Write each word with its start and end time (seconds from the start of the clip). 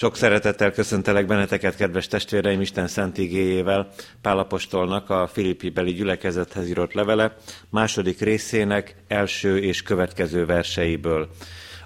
Sok 0.00 0.16
szeretettel 0.16 0.72
köszöntelek 0.72 1.26
benneteket, 1.26 1.76
kedves 1.76 2.06
testvéreim, 2.06 2.60
Isten 2.60 2.88
szent 2.88 3.18
igéjével, 3.18 3.88
Pálapostolnak 4.22 5.10
a 5.10 5.26
Filippi 5.26 5.70
beli 5.70 5.92
gyülekezethez 5.92 6.68
írott 6.68 6.92
levele, 6.92 7.36
második 7.70 8.20
részének 8.20 8.96
első 9.08 9.58
és 9.58 9.82
következő 9.82 10.46
verseiből. 10.46 11.28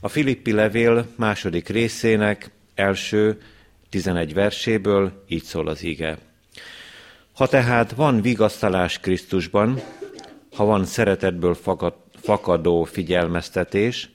A 0.01 0.09
Filippi 0.09 0.53
levél 0.53 1.07
második 1.17 1.69
részének 1.69 2.51
első 2.75 3.41
11 3.89 4.35
verséből 4.35 5.25
így 5.29 5.45
szól 5.45 5.69
az 5.69 5.83
ige. 5.83 6.19
Ha 7.33 7.47
tehát 7.47 7.93
van 7.93 8.21
vigasztalás 8.21 8.99
Krisztusban, 9.01 9.81
ha 10.57 10.65
van 10.65 10.85
szeretetből 10.85 11.57
fakadó 12.15 12.85
figyelmeztetés, 12.85 14.11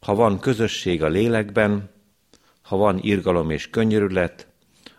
ha 0.00 0.14
van 0.14 0.40
közösség 0.40 1.02
a 1.02 1.08
lélekben, 1.08 1.96
ha 2.68 2.76
van 2.76 2.98
irgalom 3.02 3.50
és 3.50 3.70
könyörület, 3.70 4.46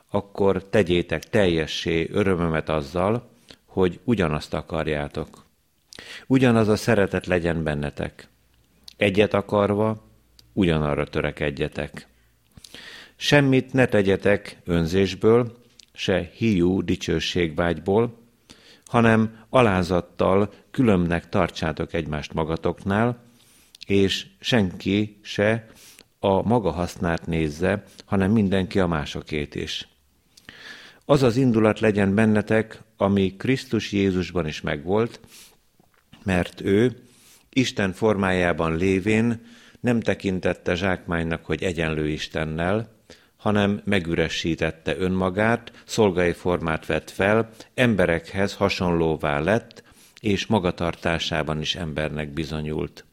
akkor 0.10 0.64
tegyétek 0.70 1.24
teljessé 1.24 2.10
örömömet 2.12 2.70
azzal, 2.70 3.30
hogy 3.66 4.00
ugyanazt 4.04 4.54
akarjátok. 4.54 5.46
Ugyanaz 6.28 6.68
a 6.68 6.76
szeretet 6.76 7.26
legyen 7.26 7.64
bennetek. 7.64 8.28
Egyet 8.98 9.34
akarva, 9.34 10.08
ugyanarra 10.54 11.06
törekedjetek. 11.06 12.08
Semmit 13.16 13.74
ne 13.74 13.86
tegyetek 13.86 14.58
önzésből, 14.66 15.58
se 15.94 16.32
hiú 16.34 16.82
dicsőségvágyból, 16.82 18.18
hanem 18.86 19.46
alázattal 19.50 20.54
különbnek 20.72 21.30
tartsátok 21.30 21.94
egymást 21.94 22.34
magatoknál, 22.34 23.24
és 23.86 24.26
senki 24.40 25.20
se 25.22 25.68
a 26.20 26.48
maga 26.48 26.72
hasznát 26.72 27.28
nézze, 27.28 27.84
hanem 28.06 28.32
mindenki 28.32 28.80
a 28.80 28.88
másokét 28.88 29.56
is. 29.56 29.88
Az 31.06 31.24
az 31.24 31.36
indulat 31.36 31.80
legyen 31.80 32.16
bennetek, 32.16 32.82
ami 32.98 33.36
Krisztus 33.36 33.92
Jézusban 33.92 34.48
is 34.48 34.62
megvolt, 34.62 35.20
mert 36.24 36.62
ő 36.62 36.98
Isten 37.50 37.94
formájában 37.94 38.76
lévén 38.76 39.42
nem 39.80 40.00
tekintette 40.00 40.76
zsákmánynak, 40.76 41.46
hogy 41.46 41.64
egyenlő 41.64 42.10
Istennel, 42.10 42.98
hanem 43.38 43.82
megüresítette 43.86 44.98
önmagát, 44.98 45.72
szolgai 45.86 46.32
formát 46.32 46.86
vett 46.86 47.10
fel, 47.10 47.50
emberekhez 47.74 48.54
hasonlóvá 48.54 49.40
lett, 49.40 49.84
és 50.20 50.46
magatartásában 50.46 51.62
is 51.62 51.76
embernek 51.76 52.34
bizonyult. 52.34 53.06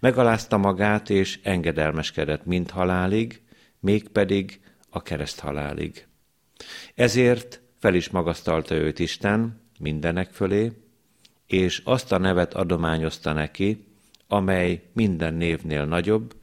Megalázta 0.00 0.56
magát, 0.56 1.10
és 1.10 1.40
engedelmeskedett 1.42 2.44
mind 2.44 2.70
halálig, 2.70 3.42
mégpedig 3.80 4.60
a 4.90 5.02
kereszt 5.02 5.40
halálig. 5.40 6.06
Ezért 6.94 7.60
fel 7.78 7.94
is 7.94 8.10
magasztalta 8.10 8.74
őt 8.74 8.98
Isten 8.98 9.60
mindenek 9.78 10.30
fölé, 10.30 10.72
és 11.46 11.80
azt 11.84 12.12
a 12.12 12.18
nevet 12.18 12.54
adományozta 12.54 13.32
neki, 13.32 13.86
amely 14.28 14.82
minden 14.92 15.34
névnél 15.34 15.84
nagyobb, 15.84 16.34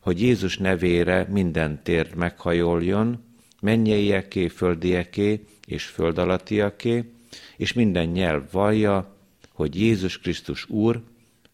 hogy 0.00 0.20
Jézus 0.20 0.58
nevére 0.58 1.26
minden 1.30 1.82
tér 1.82 2.14
meghajoljon, 2.14 3.24
mennyeieké, 3.60 4.48
földieké 4.48 5.44
és 5.66 5.84
föld 5.84 6.18
alattiaké, 6.18 7.12
és 7.56 7.72
minden 7.72 8.06
nyelv 8.06 8.42
vallja, 8.50 9.16
hogy 9.52 9.80
Jézus 9.80 10.18
Krisztus 10.18 10.68
Úr, 10.68 11.02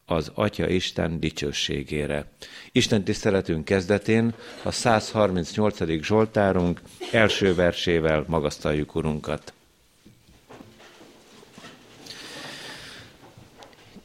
az 0.07 0.31
Atya 0.35 0.69
Isten 0.69 1.21
dicsőségére. 1.21 2.31
Isten 2.73 3.05
tiszteletünk 3.05 3.65
kezdetén 3.65 4.35
a 4.63 4.71
138. 4.71 6.03
Zsoltárunk 6.03 6.81
első 7.13 7.55
versével 7.55 8.25
magasztaljuk 8.29 8.95
Urunkat. 8.95 9.53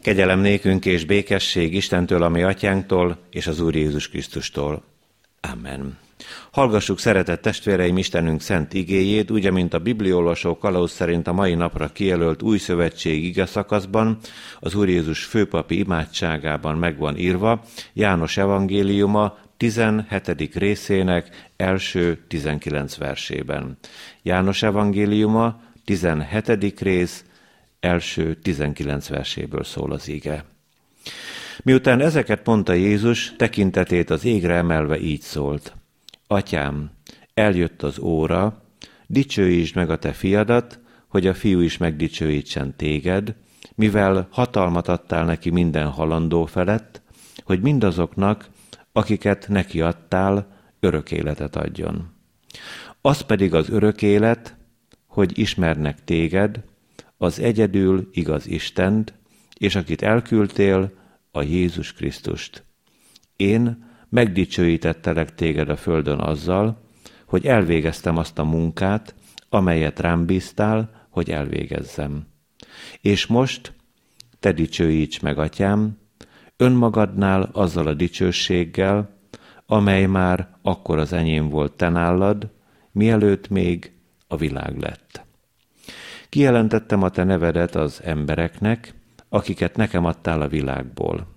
Kegyelem 0.01 0.39
nékünk 0.39 0.85
és 0.85 1.05
békesség 1.05 1.73
Istentől, 1.73 2.23
ami 2.23 2.43
atyánktól, 2.43 3.17
és 3.29 3.47
az 3.47 3.59
Úr 3.59 3.75
Jézus 3.75 4.09
Krisztustól. 4.09 4.83
Amen. 5.41 5.97
Hallgassuk 6.51 6.99
szeretett 6.99 7.41
testvéreim 7.41 7.97
Istenünk 7.97 8.41
szent 8.41 8.73
igéjét, 8.73 9.31
úgy, 9.31 9.51
mint 9.51 9.73
a 9.73 9.79
bibliolvasó 9.79 10.57
kalauz 10.57 10.91
szerint 10.91 11.27
a 11.27 11.33
mai 11.33 11.53
napra 11.53 11.87
kijelölt 11.87 12.41
új 12.41 12.57
szövetség 12.57 13.23
ige 13.23 13.45
szakaszban, 13.45 14.17
az 14.59 14.75
Úr 14.75 14.89
Jézus 14.89 15.23
főpapi 15.23 15.77
imádságában 15.77 16.77
megvan 16.77 17.17
írva, 17.17 17.63
János 17.93 18.37
evangéliuma 18.37 19.37
17. 19.57 20.55
részének 20.55 21.49
első 21.57 22.19
19 22.27 22.97
versében. 22.97 23.77
János 24.21 24.63
evangéliuma 24.63 25.61
17. 25.85 26.79
rész 26.79 27.23
első 27.79 28.35
19 28.35 29.07
verséből 29.07 29.63
szól 29.63 29.91
az 29.91 30.07
ige. 30.07 30.45
Miután 31.63 32.01
ezeket 32.01 32.45
mondta 32.45 32.73
Jézus, 32.73 33.33
tekintetét 33.37 34.09
az 34.09 34.25
égre 34.25 34.55
emelve 34.55 34.99
így 34.99 35.21
szólt. 35.21 35.73
Atyám, 36.31 36.91
eljött 37.33 37.83
az 37.83 37.99
óra, 37.99 38.63
dicsőítsd 39.07 39.75
meg 39.75 39.89
a 39.89 39.97
te 39.97 40.11
fiadat, 40.11 40.79
hogy 41.07 41.27
a 41.27 41.33
fiú 41.33 41.59
is 41.59 41.77
megdicsőítsen 41.77 42.75
téged, 42.75 43.35
mivel 43.75 44.27
hatalmat 44.31 44.87
adtál 44.87 45.25
neki 45.25 45.49
minden 45.49 45.87
halandó 45.87 46.45
felett, 46.45 47.01
hogy 47.43 47.61
mindazoknak, 47.61 48.49
akiket 48.91 49.47
neki 49.47 49.81
adtál, 49.81 50.47
örök 50.79 51.11
életet 51.11 51.55
adjon. 51.55 52.13
Az 53.01 53.21
pedig 53.21 53.53
az 53.53 53.69
örök 53.69 54.01
élet, 54.01 54.57
hogy 55.07 55.39
ismernek 55.39 56.03
téged, 56.03 56.63
az 57.17 57.39
egyedül 57.39 58.09
igaz 58.11 58.47
Istent, 58.47 59.13
és 59.57 59.75
akit 59.75 60.01
elküldtél, 60.01 60.91
a 61.31 61.41
Jézus 61.41 61.93
Krisztust. 61.93 62.63
Én 63.35 63.89
megdicsőítettelek 64.11 65.35
téged 65.35 65.69
a 65.69 65.75
földön 65.75 66.19
azzal, 66.19 66.81
hogy 67.25 67.45
elvégeztem 67.45 68.17
azt 68.17 68.39
a 68.39 68.43
munkát, 68.43 69.15
amelyet 69.49 69.99
rám 69.99 70.25
bíztál, 70.25 71.07
hogy 71.09 71.29
elvégezzem. 71.29 72.27
És 73.01 73.25
most 73.25 73.73
te 74.39 74.51
dicsőíts 74.51 75.21
meg, 75.21 75.37
atyám, 75.37 75.97
önmagadnál 76.57 77.49
azzal 77.53 77.87
a 77.87 77.93
dicsőséggel, 77.93 79.17
amely 79.65 80.05
már 80.05 80.49
akkor 80.61 80.97
az 80.97 81.13
enyém 81.13 81.49
volt 81.49 81.73
te 81.73 81.89
nálad, 81.89 82.49
mielőtt 82.91 83.49
még 83.49 83.91
a 84.27 84.37
világ 84.37 84.77
lett. 84.77 85.21
Kijelentettem 86.29 87.03
a 87.03 87.09
te 87.09 87.23
nevedet 87.23 87.75
az 87.75 88.01
embereknek, 88.03 88.93
akiket 89.29 89.75
nekem 89.75 90.05
adtál 90.05 90.41
a 90.41 90.47
világból. 90.47 91.27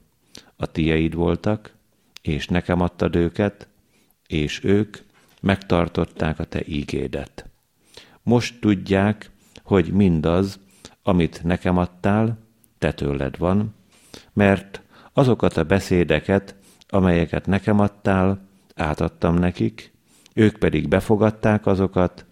A 0.56 0.66
tieid 0.66 1.14
voltak, 1.14 1.74
és 2.26 2.48
nekem 2.48 2.80
adtad 2.80 3.16
őket, 3.16 3.68
és 4.26 4.64
ők 4.64 4.96
megtartották 5.40 6.38
a 6.38 6.44
te 6.44 6.60
ígédet. 6.66 7.48
Most 8.22 8.60
tudják, 8.60 9.30
hogy 9.62 9.92
mindaz, 9.92 10.58
amit 11.02 11.42
nekem 11.42 11.78
adtál, 11.78 12.38
te 12.78 12.92
tőled 12.92 13.38
van, 13.38 13.74
mert 14.32 14.82
azokat 15.12 15.56
a 15.56 15.64
beszédeket, 15.64 16.54
amelyeket 16.88 17.46
nekem 17.46 17.80
adtál, 17.80 18.46
átadtam 18.74 19.34
nekik, 19.34 19.92
ők 20.32 20.58
pedig 20.58 20.88
befogadták 20.88 21.66
azokat, 21.66 22.24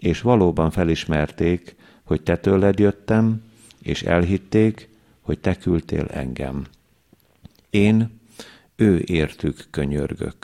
és 0.00 0.20
valóban 0.20 0.70
felismerték, 0.70 1.76
hogy 2.04 2.22
te 2.22 2.36
tőled 2.36 2.78
jöttem, 2.78 3.42
és 3.82 4.02
elhitték, 4.02 4.88
hogy 5.20 5.38
te 5.38 5.56
küldtél 5.56 6.06
engem. 6.06 6.64
Én 7.70 8.19
ő 8.80 9.02
értük 9.06 9.66
könyörgök. 9.70 10.36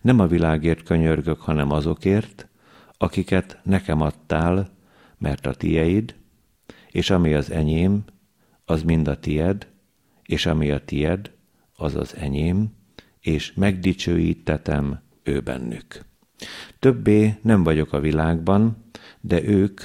Nem 0.00 0.18
a 0.18 0.26
világért 0.26 0.82
könyörgök, 0.82 1.40
hanem 1.40 1.70
azokért, 1.70 2.48
akiket 2.98 3.60
nekem 3.62 4.00
adtál, 4.00 4.70
mert 5.18 5.46
a 5.46 5.54
tieid, 5.54 6.14
és 6.90 7.10
ami 7.10 7.34
az 7.34 7.50
enyém, 7.50 8.04
az 8.64 8.82
mind 8.82 9.08
a 9.08 9.18
tied, 9.18 9.68
és 10.22 10.46
ami 10.46 10.70
a 10.70 10.84
tied, 10.84 11.30
az 11.76 11.94
az 11.94 12.16
enyém, 12.16 12.72
és 13.20 13.52
megdicsőítetem 13.52 15.00
ő 15.22 15.40
bennük. 15.40 16.04
Többé 16.78 17.34
nem 17.42 17.62
vagyok 17.62 17.92
a 17.92 18.00
világban, 18.00 18.84
de 19.20 19.42
ők 19.42 19.80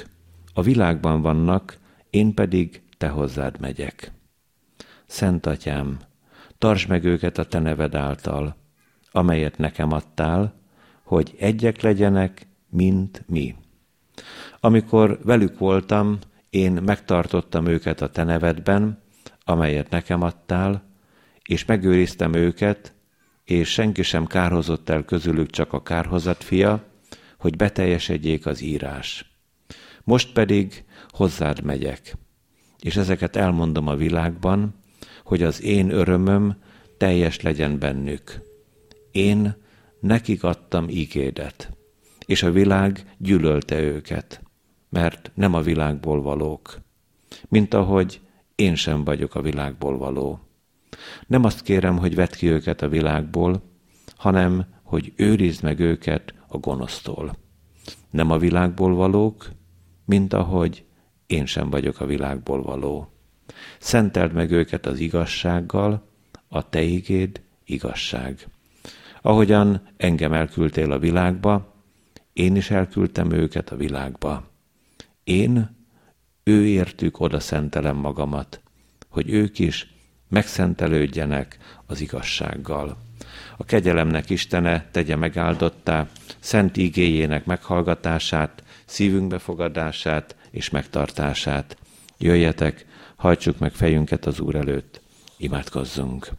a 0.53 0.61
világban 0.61 1.21
vannak, 1.21 1.77
én 2.09 2.33
pedig 2.33 2.81
te 2.97 3.07
hozzád 3.07 3.59
megyek. 3.59 4.11
Szent 5.05 5.45
atyám, 5.45 5.99
tartsd 6.65 6.89
meg 6.89 7.03
őket 7.03 7.37
a 7.37 7.43
te 7.43 7.59
neved 7.59 7.95
által, 7.95 8.55
amelyet 9.11 9.57
nekem 9.57 9.91
adtál, 9.91 10.53
hogy 11.03 11.35
egyek 11.39 11.81
legyenek, 11.81 12.47
mint 12.69 13.23
mi. 13.27 13.55
Amikor 14.59 15.19
velük 15.23 15.57
voltam, 15.57 16.19
én 16.49 16.71
megtartottam 16.71 17.65
őket 17.65 18.01
a 18.01 18.09
te 18.09 18.23
nevedben, 18.23 19.01
amelyet 19.43 19.89
nekem 19.89 20.21
adtál, 20.21 20.83
és 21.43 21.65
megőriztem 21.65 22.33
őket, 22.33 22.93
és 23.43 23.69
senki 23.69 24.03
sem 24.03 24.25
kárhozott 24.25 24.89
el 24.89 25.03
közülük 25.03 25.49
csak 25.49 25.73
a 25.73 25.83
kárhozat 25.83 26.43
fia, 26.43 26.83
hogy 27.37 27.55
beteljesedjék 27.55 28.45
az 28.45 28.61
írás. 28.61 29.35
Most 30.03 30.33
pedig 30.33 30.85
hozzád 31.09 31.63
megyek, 31.63 32.15
és 32.79 32.95
ezeket 32.95 33.35
elmondom 33.35 33.87
a 33.87 33.95
világban, 33.95 34.83
hogy 35.25 35.43
az 35.43 35.61
én 35.61 35.89
örömöm 35.89 36.55
teljes 36.97 37.41
legyen 37.41 37.79
bennük. 37.79 38.41
Én 39.11 39.55
nekik 39.99 40.43
adtam 40.43 40.89
ígédet, 40.89 41.71
és 42.25 42.43
a 42.43 42.51
világ 42.51 43.15
gyűlölte 43.17 43.81
őket, 43.81 44.41
mert 44.89 45.31
nem 45.33 45.53
a 45.53 45.61
világból 45.61 46.21
valók, 46.21 46.79
mint 47.47 47.73
ahogy 47.73 48.21
én 48.55 48.75
sem 48.75 49.03
vagyok 49.03 49.35
a 49.35 49.41
világból 49.41 49.97
való. 49.97 50.39
Nem 51.27 51.43
azt 51.43 51.61
kérem, 51.61 51.97
hogy 51.97 52.15
vedd 52.15 52.31
ki 52.37 52.47
őket 52.47 52.81
a 52.81 52.89
világból, 52.89 53.61
hanem, 54.15 54.65
hogy 54.83 55.13
őrizd 55.15 55.63
meg 55.63 55.79
őket 55.79 56.33
a 56.47 56.57
gonosztól. 56.57 57.35
Nem 58.09 58.31
a 58.31 58.37
világból 58.37 58.95
valók, 58.95 59.51
mint 60.05 60.33
ahogy 60.33 60.85
én 61.27 61.45
sem 61.45 61.69
vagyok 61.69 61.99
a 61.99 62.05
világból 62.05 62.61
való. 62.61 63.14
Szenteld 63.79 64.33
meg 64.33 64.51
őket 64.51 64.85
az 64.85 64.99
igazsággal, 64.99 66.07
a 66.47 66.69
te 66.69 66.81
igéd 66.81 67.41
igazság. 67.65 68.47
Ahogyan 69.21 69.81
engem 69.97 70.33
elküldtél 70.33 70.91
a 70.91 70.99
világba, 70.99 71.73
én 72.33 72.55
is 72.55 72.71
elküldtem 72.71 73.31
őket 73.31 73.69
a 73.69 73.75
világba. 73.75 74.49
Én 75.23 75.75
ő 76.43 76.65
értük 76.65 77.19
oda 77.19 77.39
szentelem 77.39 77.95
magamat, 77.95 78.61
hogy 79.09 79.29
ők 79.29 79.59
is 79.59 79.93
megszentelődjenek 80.29 81.57
az 81.85 82.01
igazsággal. 82.01 82.97
A 83.57 83.65
kegyelemnek 83.65 84.29
Istene 84.29 84.89
tegye 84.91 85.15
megáldottá, 85.15 86.07
szent 86.39 86.77
ígéjének 86.77 87.45
meghallgatását, 87.45 88.63
szívünk 88.85 89.27
befogadását 89.27 90.35
és 90.51 90.69
megtartását. 90.69 91.77
Jöjjetek, 92.17 92.85
hajtsuk 93.15 93.57
meg 93.57 93.71
fejünket 93.73 94.25
az 94.25 94.39
Úr 94.39 94.55
előtt, 94.55 95.01
imádkozzunk. 95.37 96.29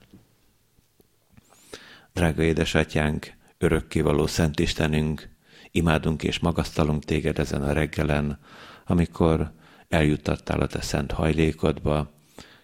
Drága 2.12 2.42
édesatyánk, 2.42 3.32
örökkévaló 3.58 4.26
Szent 4.26 4.58
Istenünk, 4.58 5.28
imádunk 5.70 6.22
és 6.22 6.38
magasztalunk 6.38 7.04
téged 7.04 7.38
ezen 7.38 7.62
a 7.62 7.72
reggelen, 7.72 8.38
amikor 8.86 9.52
eljuttattál 9.88 10.60
a 10.60 10.66
te 10.66 10.80
szent 10.80 11.12
hajlékodba, 11.12 12.10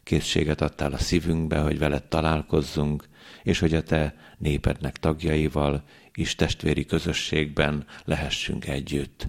készséget 0.02 0.60
adtál 0.60 0.92
a 0.92 0.98
szívünkbe, 0.98 1.58
hogy 1.58 1.78
veled 1.78 2.02
találkozzunk, 2.02 3.08
és 3.42 3.58
hogy 3.58 3.74
a 3.74 3.82
te 3.82 4.14
népednek 4.38 4.96
tagjaival 4.96 5.82
is 6.14 6.34
testvéri 6.34 6.84
közösségben 6.84 7.86
lehessünk 8.04 8.66
együtt. 8.66 9.26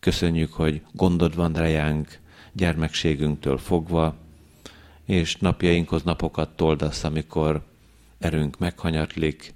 Köszönjük, 0.00 0.52
hogy 0.52 0.82
gondod 0.92 1.34
van 1.34 1.52
rejánk, 1.52 2.20
gyermekségünktől 2.52 3.58
fogva, 3.58 4.16
és 5.04 5.36
napjainkhoz 5.36 6.02
napokat 6.02 6.56
toldasz, 6.56 7.04
amikor 7.04 7.62
erőnk 8.18 8.58
meghanyatlik, 8.58 9.54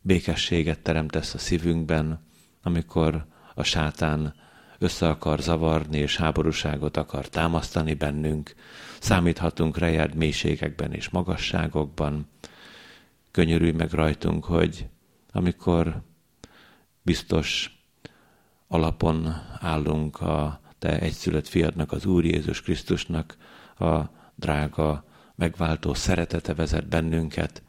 békességet 0.00 0.78
teremtesz 0.78 1.34
a 1.34 1.38
szívünkben, 1.38 2.24
amikor 2.62 3.26
a 3.54 3.62
sátán 3.62 4.34
össze 4.78 5.08
akar 5.08 5.40
zavarni 5.40 5.98
és 5.98 6.16
háborúságot 6.16 6.96
akar 6.96 7.28
támasztani 7.28 7.94
bennünk, 7.94 8.54
számíthatunk 9.00 9.78
rejád 9.78 10.14
mélységekben 10.14 10.92
és 10.92 11.08
magasságokban. 11.08 12.28
Könyörülj 13.30 13.72
meg 13.72 13.92
rajtunk, 13.92 14.44
hogy 14.44 14.86
amikor 15.32 16.02
biztos 17.02 17.78
alapon 18.68 19.34
állunk 19.60 20.20
a 20.20 20.60
te 20.84 20.98
egyszülött 20.98 21.48
fiadnak, 21.48 21.92
az 21.92 22.06
Úr 22.06 22.24
Jézus 22.24 22.62
Krisztusnak 22.62 23.36
a 23.78 24.00
drága, 24.34 25.04
megváltó 25.34 25.94
szeretete 25.94 26.54
vezet 26.54 26.88
bennünket, 26.88 27.62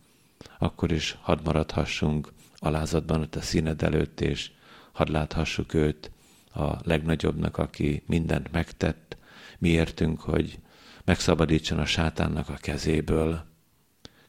akkor 0.59 0.91
is 0.91 1.17
hadd 1.21 1.39
maradhassunk 1.43 2.33
alázatban 2.57 3.21
a 3.21 3.27
te 3.27 3.41
színed 3.41 3.83
előtt, 3.83 4.21
és 4.21 4.51
hadd 4.91 5.11
láthassuk 5.11 5.73
őt 5.73 6.11
a 6.53 6.75
legnagyobbnak, 6.83 7.57
aki 7.57 8.03
mindent 8.05 8.51
megtett, 8.51 9.17
mi 9.57 9.69
értünk, 9.69 10.21
hogy 10.21 10.59
megszabadítson 11.05 11.79
a 11.79 11.85
sátánnak 11.85 12.49
a 12.49 12.57
kezéből. 12.61 13.45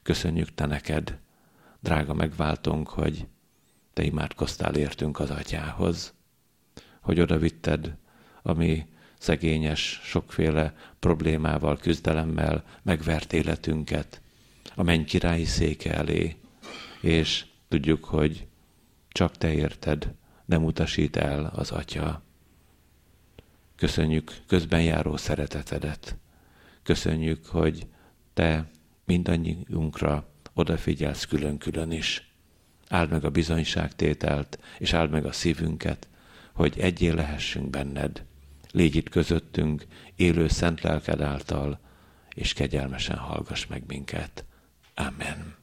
Köszönjük 0.03 0.55
te 0.55 0.67
neked, 0.67 1.19
drága 1.81 2.15
megváltunk, 2.15 2.89
hogy 2.89 3.27
te 3.93 4.03
imádkoztál 4.03 4.75
értünk 4.75 5.21
az 5.21 5.31
atyához, 5.31 6.15
hogy 7.01 7.21
oda 7.21 7.39
vitted 8.47 8.51
a 8.51 8.53
mi 8.55 8.87
szegényes, 9.19 10.01
sokféle 10.03 10.75
problémával, 10.99 11.77
küzdelemmel 11.77 12.65
megvert 12.83 13.33
életünket 13.33 14.21
a 14.75 14.83
menny 14.83 15.05
királyi 15.05 15.45
széke 15.45 15.95
elé, 15.95 16.37
és 17.01 17.45
tudjuk, 17.69 18.05
hogy 18.05 18.47
csak 19.09 19.37
te 19.37 19.53
érted, 19.53 20.15
nem 20.45 20.65
utasít 20.65 21.17
el 21.17 21.45
az 21.55 21.71
Atya. 21.71 22.23
Köszönjük 23.77 24.33
közben 24.47 24.83
járó 24.83 25.17
szeretetedet. 25.17 26.17
Köszönjük, 26.83 27.47
hogy 27.47 27.87
te 28.35 28.71
mindannyiunkra 29.05 30.27
odafigyelsz 30.55 31.25
külön-külön 31.25 31.91
is. 31.91 32.31
Áld 32.89 33.11
meg 33.11 33.25
a 33.25 33.31
bizonyságtételt, 33.31 34.59
és 34.79 34.93
áld 34.93 35.11
meg 35.11 35.25
a 35.25 35.33
szívünket, 35.33 36.09
hogy 36.53 36.79
egyé 36.79 37.09
lehessünk 37.09 37.71
benned. 37.71 38.25
Légy 38.71 38.97
itt 38.97 39.09
közöttünk, 39.09 39.85
élő 40.17 40.49
szent 40.49 40.81
lelked 40.81 41.21
által, 41.21 41.81
és 42.35 42.53
kegyelmesen 42.53 43.17
hallgass 43.17 43.67
meg 43.67 43.83
minket. 43.87 44.45
Amen. 44.95 45.57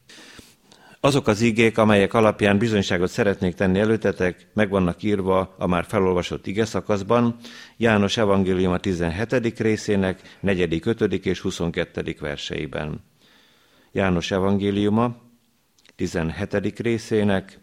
Azok 1.00 1.26
az 1.26 1.40
igék, 1.40 1.78
amelyek 1.78 2.14
alapján 2.14 2.58
bizonyságot 2.58 3.10
szeretnék 3.10 3.54
tenni 3.54 3.78
előtetek, 3.78 4.46
meg 4.54 4.70
vannak 4.70 5.02
írva 5.02 5.54
a 5.58 5.66
már 5.66 5.84
felolvasott 5.84 6.46
ige 6.46 6.64
szakaszban, 6.64 7.36
János 7.76 8.16
Evangélium 8.16 8.72
a 8.72 8.78
17. 8.78 9.60
részének 9.60 10.38
4., 10.40 10.80
5. 10.84 11.00
és 11.26 11.40
22. 11.40 12.16
verseiben. 12.20 13.04
János 13.92 14.30
Evangéliuma 14.30 15.16
17. 15.96 16.78
részének 16.78 17.58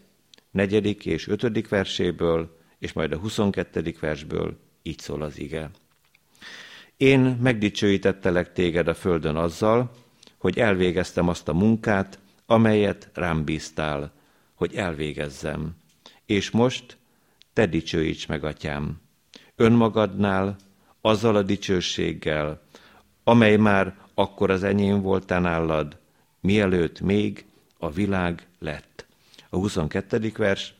4. 0.50 1.06
és 1.06 1.28
5. 1.28 1.68
verséből, 1.68 2.56
és 2.78 2.92
majd 2.92 3.12
a 3.12 3.18
22. 3.18 3.94
versből 4.00 4.58
így 4.82 4.98
szól 4.98 5.22
az 5.22 5.38
ige. 5.38 5.70
Én 6.96 7.20
megdicsőítettelek 7.20 8.52
téged 8.52 8.88
a 8.88 8.94
földön 8.94 9.36
azzal, 9.36 9.90
hogy 10.38 10.58
elvégeztem 10.58 11.28
azt 11.28 11.48
a 11.48 11.52
munkát, 11.52 12.18
amelyet 12.46 13.10
rám 13.14 13.44
bíztál, 13.44 14.12
hogy 14.54 14.74
elvégezzem. 14.74 15.76
És 16.26 16.50
most 16.50 16.96
te 17.52 17.66
dicsőíts 17.66 18.28
meg, 18.28 18.44
atyám, 18.44 19.00
önmagadnál, 19.56 20.56
azzal 21.00 21.36
a 21.36 21.42
dicsőséggel, 21.42 22.62
amely 23.24 23.56
már 23.56 23.96
akkor 24.14 24.50
az 24.50 24.62
enyém 24.62 25.00
volt 25.00 25.26
te 25.26 25.38
nálad, 25.38 25.98
mielőtt 26.40 27.00
még 27.00 27.44
a 27.78 27.90
világ 27.90 28.46
lett. 28.58 29.06
A 29.50 29.56
22. 29.56 30.32
vers, 30.36 30.74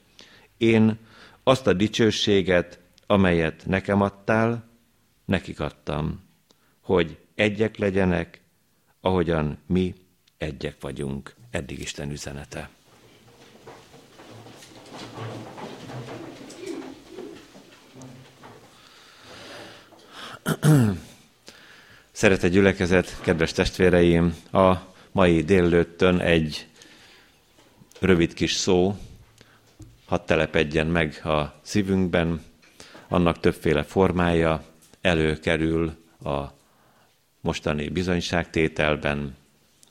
én 0.57 0.99
azt 1.43 1.67
a 1.67 1.73
dicsőséget, 1.73 2.79
amelyet 3.07 3.67
nekem 3.67 4.01
adtál, 4.01 4.69
nekik 5.25 5.61
adtam, 5.61 6.21
hogy 6.81 7.19
egyek 7.35 7.77
legyenek, 7.77 8.41
ahogyan 9.01 9.59
mi 9.67 9.95
egyek 10.39 10.77
vagyunk. 10.81 11.35
Eddig 11.51 11.81
Isten 11.81 12.11
üzenete. 12.11 12.69
Szeretett 22.13 22.51
gyülekezet, 22.51 23.21
kedves 23.21 23.53
testvéreim, 23.53 24.37
a 24.53 24.77
mai 25.13 25.43
délőttön 25.43 26.21
egy 26.21 26.67
rövid 28.01 28.35
kis 28.35 28.53
szó, 28.53 28.97
hadd 30.05 30.27
telepedjen 30.27 30.87
meg 30.87 31.21
a 31.25 31.61
szívünkben, 31.63 32.43
annak 33.13 33.41
többféle 33.41 33.83
formája 33.83 34.65
előkerül 35.01 35.97
a 36.25 36.43
mostani 37.41 37.89
bizonyságtételben, 37.89 39.37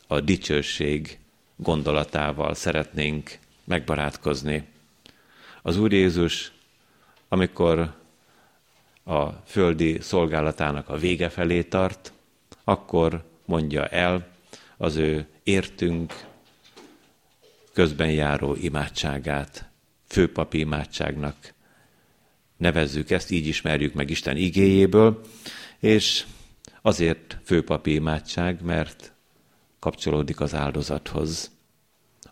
a 0.06 0.20
dicsőség 0.20 1.18
gondolatával 1.56 2.54
szeretnénk 2.54 3.38
megbarátkozni. 3.64 4.66
Az 5.62 5.78
Úr 5.78 5.92
Jézus, 5.92 6.52
amikor 7.28 7.94
a 9.04 9.28
földi 9.30 10.00
szolgálatának 10.00 10.88
a 10.88 10.96
vége 10.96 11.28
felé 11.28 11.62
tart, 11.62 12.12
akkor 12.64 13.24
mondja 13.44 13.86
el 13.86 14.26
az 14.76 14.96
ő 14.96 15.26
értünk 15.42 16.24
közben 17.72 18.10
járó 18.10 18.54
imádságát, 18.54 19.68
főpapi 20.06 20.58
imádságnak 20.58 21.51
nevezzük 22.62 23.10
ezt, 23.10 23.30
így 23.30 23.46
ismerjük 23.46 23.94
meg 23.94 24.10
Isten 24.10 24.36
igéjéből, 24.36 25.20
és 25.78 26.26
azért 26.82 27.38
főpapi 27.44 27.94
imádság, 27.94 28.62
mert 28.62 29.12
kapcsolódik 29.78 30.40
az 30.40 30.54
áldozathoz. 30.54 31.50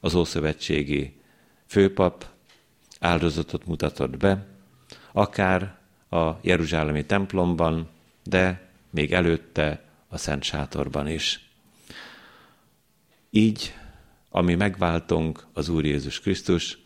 Az 0.00 0.14
Ószövetségi 0.14 1.20
főpap 1.66 2.26
áldozatot 3.00 3.66
mutatott 3.66 4.16
be, 4.16 4.46
akár 5.12 5.78
a 6.10 6.30
Jeruzsálemi 6.42 7.06
templomban, 7.06 7.88
de 8.24 8.70
még 8.90 9.12
előtte 9.12 9.84
a 10.08 10.18
Szent 10.18 10.42
Sátorban 10.42 11.08
is. 11.08 11.50
Így, 13.30 13.74
ami 14.28 14.54
megváltunk, 14.54 15.46
az 15.52 15.68
Úr 15.68 15.84
Jézus 15.84 16.20
Krisztus, 16.20 16.78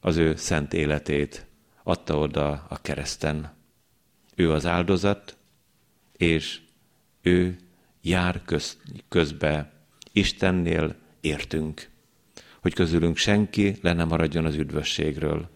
az 0.00 0.16
ő 0.16 0.36
szent 0.36 0.72
életét 0.72 1.46
adta 1.82 2.18
oda 2.18 2.66
a 2.68 2.80
kereszten. 2.80 3.52
Ő 4.34 4.52
az 4.52 4.66
áldozat, 4.66 5.36
és 6.16 6.60
ő 7.22 7.56
jár 8.00 8.42
köz, 8.44 8.78
közbe 9.08 9.72
Istennél 10.12 10.94
értünk, 11.20 11.88
hogy 12.60 12.74
közülünk 12.74 13.16
senki 13.16 13.76
le 13.80 13.92
nem 13.92 14.08
maradjon 14.08 14.44
az 14.44 14.54
üdvösségről, 14.54 15.48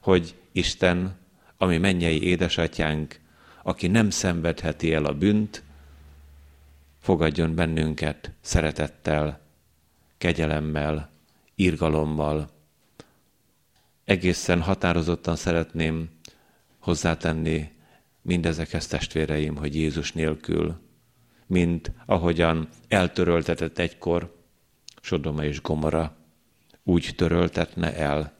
hogy 0.00 0.34
Isten, 0.52 1.16
ami 1.56 1.78
mennyei 1.78 2.22
édesatyánk, 2.22 3.20
aki 3.62 3.86
nem 3.86 4.10
szenvedheti 4.10 4.92
el 4.92 5.04
a 5.04 5.14
bűnt, 5.14 5.62
fogadjon 7.00 7.54
bennünket 7.54 8.32
szeretettel, 8.40 9.40
kegyelemmel, 10.18 11.10
irgalommal. 11.54 12.50
Egészen 14.04 14.62
határozottan 14.62 15.36
szeretném 15.36 16.08
hozzátenni 16.78 17.70
mindezekhez 18.22 18.86
testvéreim, 18.86 19.56
hogy 19.56 19.74
Jézus 19.74 20.12
nélkül, 20.12 20.80
mint 21.46 21.92
ahogyan 22.06 22.68
eltöröltetett 22.88 23.78
egykor 23.78 24.40
Sodoma 25.00 25.44
és 25.44 25.60
Gomora, 25.60 26.16
úgy 26.82 27.12
töröltetne 27.16 27.96
el 27.96 28.32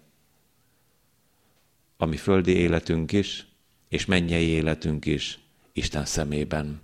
a 1.96 2.06
mi 2.06 2.16
földi 2.16 2.52
életünk 2.52 3.12
is, 3.12 3.46
és 3.88 4.04
mennyei 4.04 4.46
életünk 4.46 5.06
is 5.06 5.38
Isten 5.72 6.04
szemében. 6.04 6.80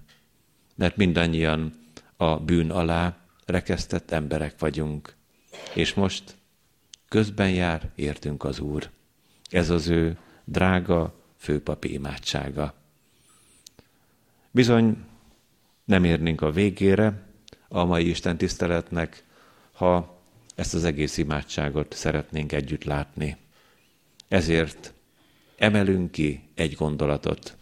Mert 0.75 0.97
mindannyian 0.97 1.73
a 2.16 2.37
bűn 2.37 2.70
alá 2.70 3.16
rekesztett 3.44 4.11
emberek 4.11 4.58
vagyunk, 4.58 5.14
és 5.75 5.94
most 5.94 6.38
közben 7.08 7.50
jár 7.50 7.90
értünk 7.94 8.44
az 8.44 8.58
Úr. 8.58 8.90
Ez 9.50 9.70
az 9.70 9.88
ő 9.88 10.18
drága 10.44 11.14
főpapi 11.36 11.92
imádsága. 11.92 12.74
Bizony 14.50 14.96
nem 15.84 16.04
érnénk 16.04 16.40
a 16.40 16.50
végére 16.50 17.22
a 17.68 17.84
mai 17.84 18.08
Isten 18.08 18.36
tiszteletnek, 18.36 19.24
ha 19.72 20.20
ezt 20.54 20.74
az 20.74 20.84
egész 20.84 21.16
imádságot 21.16 21.94
szeretnénk 21.94 22.52
együtt 22.52 22.84
látni. 22.84 23.36
Ezért 24.28 24.92
emelünk 25.56 26.10
ki 26.10 26.48
egy 26.54 26.74
gondolatot, 26.74 27.56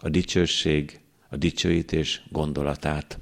a 0.00 0.08
dicsőség, 0.08 1.00
a 1.28 1.36
dicsőítés 1.36 2.22
gondolatát. 2.28 3.18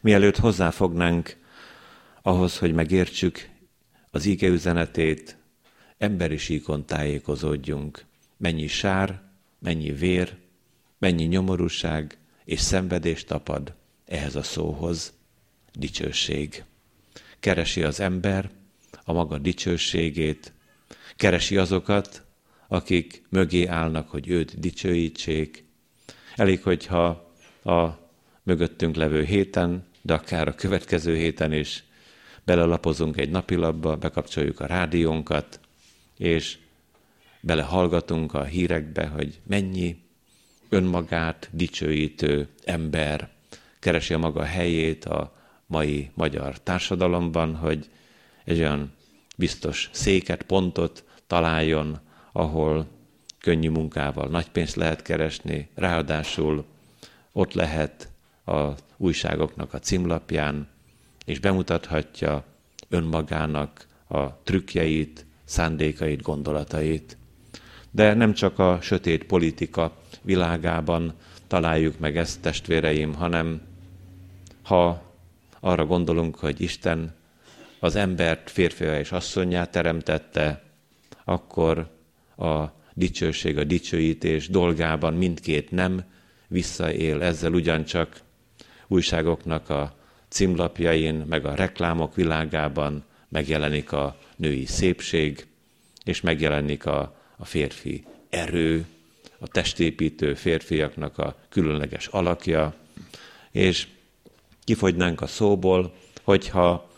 Mielőtt 0.00 0.36
hozzáfognánk 0.36 1.36
ahhoz, 2.22 2.58
hogy 2.58 2.74
megértsük 2.74 3.48
az 4.16 4.26
ige 4.26 4.48
üzenetét, 4.48 5.36
emberi 5.98 6.36
síkon 6.36 6.86
tájékozódjunk. 6.86 8.04
Mennyi 8.36 8.66
sár, 8.66 9.22
mennyi 9.58 9.92
vér, 9.92 10.36
mennyi 10.98 11.24
nyomorúság 11.24 12.18
és 12.44 12.60
szenvedés 12.60 13.24
tapad 13.24 13.74
ehhez 14.06 14.36
a 14.36 14.42
szóhoz. 14.42 15.12
Dicsőség. 15.78 16.64
Keresi 17.40 17.82
az 17.82 18.00
ember 18.00 18.50
a 19.04 19.12
maga 19.12 19.38
dicsőségét, 19.38 20.52
keresi 21.16 21.56
azokat, 21.56 22.24
akik 22.68 23.22
mögé 23.28 23.66
állnak, 23.66 24.10
hogy 24.10 24.28
őt 24.28 24.60
dicsőítsék. 24.60 25.64
Elég, 26.36 26.62
hogyha 26.62 27.32
a 27.64 27.88
mögöttünk 28.42 28.96
levő 28.96 29.24
héten, 29.24 29.86
de 30.02 30.14
akár 30.14 30.48
a 30.48 30.54
következő 30.54 31.16
héten 31.16 31.52
is 31.52 31.85
belelapozunk 32.46 33.16
egy 33.16 33.30
napilapba, 33.30 33.96
bekapcsoljuk 33.96 34.60
a 34.60 34.66
rádiónkat, 34.66 35.60
és 36.16 36.58
belehallgatunk 37.40 38.34
a 38.34 38.44
hírekbe, 38.44 39.06
hogy 39.06 39.40
mennyi 39.46 39.96
önmagát 40.68 41.48
dicsőítő 41.52 42.48
ember 42.64 43.30
keresi 43.78 44.14
a 44.14 44.18
maga 44.18 44.44
helyét 44.44 45.04
a 45.04 45.34
mai 45.66 46.10
magyar 46.14 46.60
társadalomban, 46.60 47.54
hogy 47.54 47.90
egy 48.44 48.58
olyan 48.58 48.92
biztos 49.36 49.90
széket, 49.92 50.42
pontot 50.42 51.04
találjon, 51.26 51.98
ahol 52.32 52.86
könnyű 53.38 53.70
munkával 53.70 54.28
nagy 54.28 54.48
pénzt 54.48 54.76
lehet 54.76 55.02
keresni, 55.02 55.68
ráadásul 55.74 56.64
ott 57.32 57.52
lehet 57.52 58.08
a 58.44 58.68
újságoknak 58.96 59.74
a 59.74 59.78
címlapján, 59.78 60.68
és 61.26 61.38
bemutathatja 61.38 62.44
önmagának 62.88 63.86
a 64.08 64.42
trükkjeit, 64.42 65.26
szándékait, 65.44 66.22
gondolatait. 66.22 67.16
De 67.90 68.14
nem 68.14 68.32
csak 68.32 68.58
a 68.58 68.78
sötét 68.80 69.24
politika 69.24 69.96
világában 70.22 71.14
találjuk 71.46 71.98
meg 71.98 72.16
ezt, 72.16 72.40
testvéreim, 72.40 73.14
hanem 73.14 73.60
ha 74.62 75.02
arra 75.60 75.86
gondolunk, 75.86 76.36
hogy 76.36 76.60
Isten 76.60 77.14
az 77.80 77.96
embert 77.96 78.50
férfia 78.50 78.98
és 78.98 79.12
asszonyát 79.12 79.70
teremtette, 79.70 80.62
akkor 81.24 81.90
a 82.36 82.64
dicsőség, 82.94 83.58
a 83.58 83.64
dicsőítés 83.64 84.48
dolgában 84.48 85.14
mindkét 85.14 85.70
nem 85.70 86.04
visszaél, 86.48 87.22
ezzel 87.22 87.52
ugyancsak 87.52 88.20
újságoknak 88.86 89.70
a 89.70 89.95
címlapjain, 90.28 91.14
meg 91.14 91.44
a 91.44 91.54
reklámok 91.54 92.14
világában 92.14 93.04
megjelenik 93.28 93.92
a 93.92 94.18
női 94.36 94.66
szépség, 94.66 95.46
és 96.04 96.20
megjelenik 96.20 96.86
a, 96.86 97.16
a 97.36 97.44
férfi 97.44 98.04
erő, 98.28 98.86
a 99.38 99.48
testépítő 99.48 100.34
férfiaknak 100.34 101.18
a 101.18 101.36
különleges 101.48 102.06
alakja, 102.06 102.74
és 103.50 103.86
kifogynánk 104.64 105.20
a 105.20 105.26
szóból, 105.26 105.94
hogyha 106.22 106.90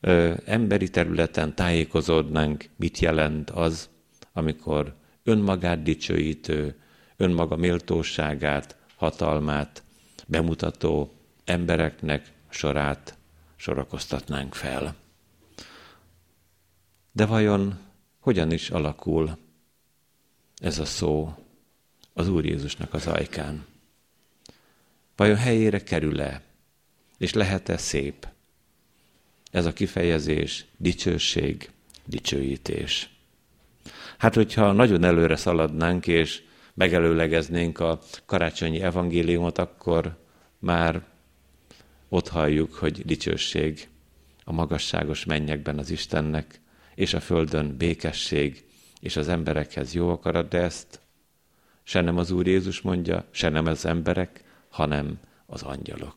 ö, 0.00 0.34
emberi 0.44 0.90
területen 0.90 1.54
tájékozódnánk, 1.54 2.64
mit 2.76 2.98
jelent 2.98 3.50
az, 3.50 3.88
amikor 4.32 4.94
önmagát 5.24 5.82
dicsőítő, 5.82 6.76
önmaga 7.16 7.56
méltóságát, 7.56 8.76
hatalmát 8.96 9.82
bemutató 10.26 11.14
embereknek 11.44 12.32
sorát 12.52 13.16
sorakoztatnánk 13.56 14.54
fel. 14.54 14.94
De 17.12 17.26
vajon 17.26 17.78
hogyan 18.18 18.52
is 18.52 18.70
alakul 18.70 19.38
ez 20.56 20.78
a 20.78 20.84
szó 20.84 21.34
az 22.12 22.28
Úr 22.28 22.44
Jézusnak 22.44 22.94
az 22.94 23.06
ajkán? 23.06 23.66
Vajon 25.16 25.36
helyére 25.36 25.82
kerül-e, 25.82 26.42
és 27.18 27.32
lehet-e 27.32 27.76
szép? 27.76 28.28
Ez 29.50 29.66
a 29.66 29.72
kifejezés 29.72 30.64
dicsőség, 30.76 31.70
dicsőítés. 32.04 33.10
Hát, 34.18 34.34
hogyha 34.34 34.72
nagyon 34.72 35.04
előre 35.04 35.36
szaladnánk, 35.36 36.06
és 36.06 36.42
megelőlegeznénk 36.74 37.78
a 37.78 37.98
karácsonyi 38.26 38.82
evangéliumot, 38.82 39.58
akkor 39.58 40.18
már 40.58 41.04
ott 42.12 42.28
halljuk, 42.28 42.74
hogy 42.74 43.04
dicsőség 43.04 43.88
a 44.44 44.52
magasságos 44.52 45.24
mennyekben 45.24 45.78
az 45.78 45.90
Istennek, 45.90 46.60
és 46.94 47.14
a 47.14 47.20
földön 47.20 47.76
békesség, 47.76 48.64
és 49.00 49.16
az 49.16 49.28
emberekhez 49.28 49.94
jó 49.94 50.08
akarat, 50.08 50.48
de 50.48 50.58
ezt 50.58 51.00
se 51.82 52.00
nem 52.00 52.16
az 52.18 52.30
Úr 52.30 52.46
Jézus 52.46 52.80
mondja, 52.80 53.24
se 53.30 53.48
nem 53.48 53.66
az 53.66 53.84
emberek, 53.84 54.44
hanem 54.68 55.18
az 55.46 55.62
angyalok. 55.62 56.16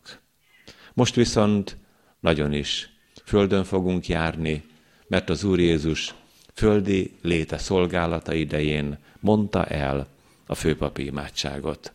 Most 0.94 1.16
viszont 1.16 1.78
nagyon 2.20 2.54
is 2.54 2.90
földön 3.26 3.64
fogunk 3.64 4.08
járni, 4.08 4.64
mert 5.08 5.30
az 5.30 5.44
Úr 5.44 5.60
Jézus 5.60 6.14
földi 6.54 7.12
léte 7.22 7.58
szolgálata 7.58 8.34
idején 8.34 8.98
mondta 9.20 9.66
el 9.66 10.08
a 10.48 10.56
főpapi 10.56 11.06
imádságot. 11.06 11.94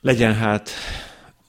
Legyen 0.00 0.34
hát 0.34 0.70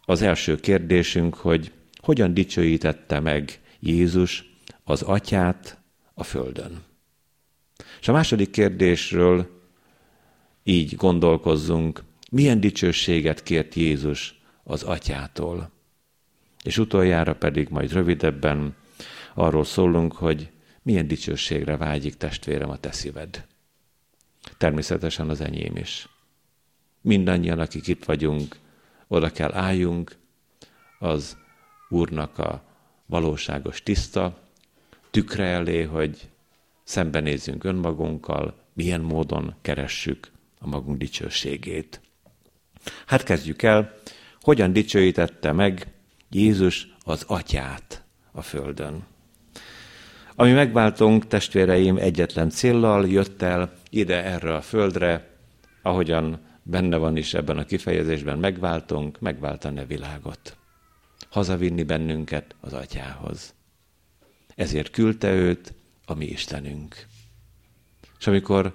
az 0.06 0.22
első 0.22 0.56
kérdésünk, 0.56 1.36
hogy 1.36 1.72
hogyan 1.98 2.34
dicsőítette 2.34 3.20
meg 3.20 3.60
Jézus 3.80 4.58
az 4.84 5.02
atyát 5.02 5.78
a 6.14 6.24
földön. 6.24 6.84
És 8.00 8.08
a 8.08 8.12
második 8.12 8.50
kérdésről 8.50 9.62
így 10.64 10.96
gondolkozzunk, 10.96 12.04
milyen 12.32 12.60
dicsőséget 12.60 13.44
kért 13.44 13.74
Jézus 13.74 14.42
az 14.64 14.84
atyától. 14.84 15.72
És 16.64 16.78
utoljára 16.78 17.36
pedig 17.36 17.70
majd 17.70 17.92
rövidebben 17.92 18.76
arról 19.34 19.64
szólunk, 19.64 20.14
hogy 20.14 20.50
milyen 20.82 21.08
dicsőségre 21.08 21.78
vágyik 21.78 22.16
testvérem 22.16 22.70
a 22.70 22.78
te 22.78 22.92
szíved. 22.92 23.46
Természetesen 24.58 25.30
az 25.30 25.42
enyém 25.42 25.76
is. 25.76 26.08
Mindannyian, 27.02 27.60
akik 27.60 27.88
itt 27.88 28.06
vagyunk, 28.06 28.58
oda 29.14 29.30
kell 29.30 29.54
álljunk 29.54 30.16
az 31.00 31.38
Úrnak 31.90 32.38
a 32.38 32.64
valóságos 33.06 33.84
tiszta 33.84 34.38
tükre 35.12 35.46
elé, 35.46 35.84
hogy 35.84 36.30
szembenézzünk 36.84 37.64
önmagunkkal, 37.64 38.56
milyen 38.74 39.02
módon 39.02 39.56
keressük 39.62 40.32
a 40.60 40.68
magunk 40.68 40.98
dicsőségét. 40.98 42.02
Hát 43.06 43.24
kezdjük 43.24 43.62
el, 43.62 43.94
hogyan 44.42 44.74
dicsőítette 44.74 45.52
meg 45.52 45.88
Jézus 46.30 46.88
az 47.04 47.24
atyát 47.28 48.04
a 48.32 48.42
földön. 48.42 49.04
Ami 50.36 50.52
megváltunk, 50.52 51.28
testvéreim, 51.28 51.98
egyetlen 51.98 52.50
céllal 52.50 53.08
jött 53.08 53.42
el 53.42 53.74
ide 53.90 54.24
erre 54.24 54.56
a 54.56 54.62
földre, 54.62 55.38
ahogyan 55.82 56.40
benne 56.64 56.98
van 56.98 57.18
is 57.18 57.34
ebben 57.34 57.58
a 57.58 57.66
kifejezésben, 57.66 58.40
megváltunk, 58.40 59.20
megváltani 59.20 59.80
a 59.80 59.86
világot. 59.86 60.58
Hazavinni 61.30 61.84
bennünket 61.84 62.56
az 62.60 62.74
atyához. 62.74 63.54
Ezért 64.56 64.90
küldte 64.90 65.32
őt 65.34 65.74
a 66.06 66.14
mi 66.14 66.26
Istenünk. 66.26 67.06
És 68.20 68.28
amikor 68.28 68.74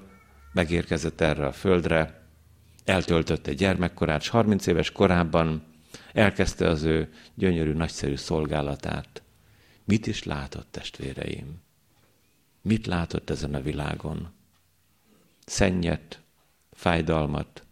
megérkezett 0.52 1.20
erre 1.20 1.46
a 1.46 1.52
földre, 1.52 2.26
eltöltötte 2.84 3.52
gyermekkorát, 3.52 4.20
és 4.20 4.28
30 4.28 4.66
éves 4.66 4.92
korában 4.92 5.62
elkezdte 6.12 6.68
az 6.68 6.82
ő 6.82 7.12
gyönyörű, 7.34 7.72
nagyszerű 7.72 8.16
szolgálatát. 8.16 9.22
Mit 9.84 10.06
is 10.06 10.22
látott, 10.22 10.68
testvéreim? 10.70 11.60
Mit 12.62 12.86
látott 12.86 13.30
ezen 13.30 13.54
a 13.54 13.60
világon? 13.60 14.32
Szennyet, 15.46 16.20
fájdalmat, 16.70 17.62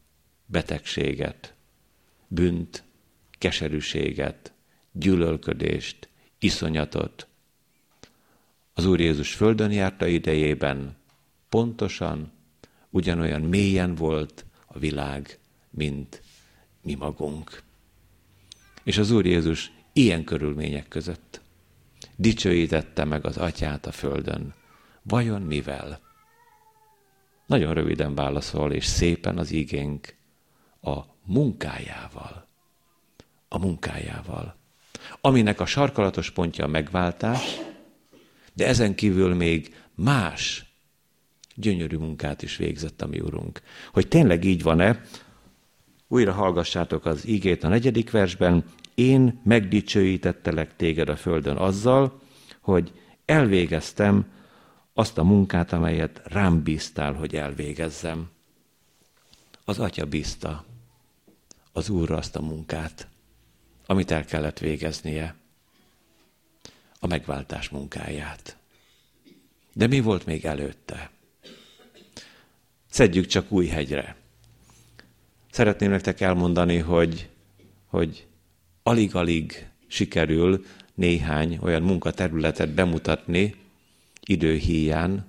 betegséget, 0.46 1.54
bűnt, 2.28 2.84
keserűséget, 3.38 4.52
gyűlölködést, 4.92 6.08
iszonyatot. 6.38 7.26
Az 8.74 8.86
Úr 8.86 9.00
Jézus 9.00 9.34
földön 9.34 9.72
járta 9.72 10.06
idejében, 10.06 10.96
pontosan 11.48 12.32
ugyanolyan 12.90 13.40
mélyen 13.40 13.94
volt 13.94 14.44
a 14.66 14.78
világ, 14.78 15.38
mint 15.70 16.22
mi 16.82 16.94
magunk. 16.94 17.62
És 18.82 18.98
az 18.98 19.10
Úr 19.10 19.26
Jézus 19.26 19.72
ilyen 19.92 20.24
körülmények 20.24 20.88
között 20.88 21.40
dicsőítette 22.16 23.04
meg 23.04 23.24
az 23.26 23.36
atyát 23.36 23.86
a 23.86 23.92
földön. 23.92 24.54
Vajon 25.02 25.42
mivel? 25.42 26.00
Nagyon 27.46 27.74
röviden 27.74 28.14
válaszol, 28.14 28.72
és 28.72 28.84
szépen 28.84 29.38
az 29.38 29.50
igénk 29.50 30.14
a 30.86 31.16
munkájával. 31.24 32.46
A 33.48 33.58
munkájával. 33.58 34.56
Aminek 35.20 35.60
a 35.60 35.66
sarkalatos 35.66 36.30
pontja 36.30 36.64
a 36.64 36.68
megváltás, 36.68 37.56
de 38.52 38.66
ezen 38.66 38.94
kívül 38.94 39.34
még 39.34 39.74
más 39.94 40.64
gyönyörű 41.54 41.96
munkát 41.96 42.42
is 42.42 42.56
végzett 42.56 43.02
a 43.02 43.06
mi 43.06 43.20
Urunk. 43.20 43.62
Hogy 43.92 44.08
tényleg 44.08 44.44
így 44.44 44.62
van-e, 44.62 45.02
újra 46.08 46.32
hallgassátok 46.32 47.04
az 47.04 47.26
ígét 47.26 47.64
a 47.64 47.68
negyedik 47.68 48.10
versben, 48.10 48.64
én 48.94 49.40
megdicsőítettelek 49.44 50.76
téged 50.76 51.08
a 51.08 51.16
földön 51.16 51.56
azzal, 51.56 52.20
hogy 52.60 52.92
elvégeztem 53.24 54.26
azt 54.94 55.18
a 55.18 55.24
munkát, 55.24 55.72
amelyet 55.72 56.20
rám 56.24 56.62
bíztál, 56.62 57.12
hogy 57.12 57.34
elvégezzem. 57.34 58.30
Az 59.64 59.78
atya 59.78 60.04
bízta 60.04 60.64
az 61.76 61.88
úrra 61.88 62.16
azt 62.16 62.36
a 62.36 62.40
munkát, 62.40 63.08
amit 63.86 64.10
el 64.10 64.24
kellett 64.24 64.58
végeznie, 64.58 65.34
a 67.00 67.06
megváltás 67.06 67.68
munkáját. 67.68 68.56
De 69.72 69.86
mi 69.86 70.00
volt 70.00 70.26
még 70.26 70.44
előtte? 70.44 71.10
Szedjük 72.90 73.26
csak 73.26 73.50
új 73.52 73.66
hegyre. 73.66 74.16
Szeretném 75.50 75.90
nektek 75.90 76.20
elmondani, 76.20 76.78
hogy, 76.78 77.28
hogy 77.86 78.26
alig-alig 78.82 79.68
sikerül 79.86 80.64
néhány 80.94 81.58
olyan 81.62 81.82
munkaterületet 81.82 82.68
bemutatni 82.68 83.54
időhíján. 84.20 85.26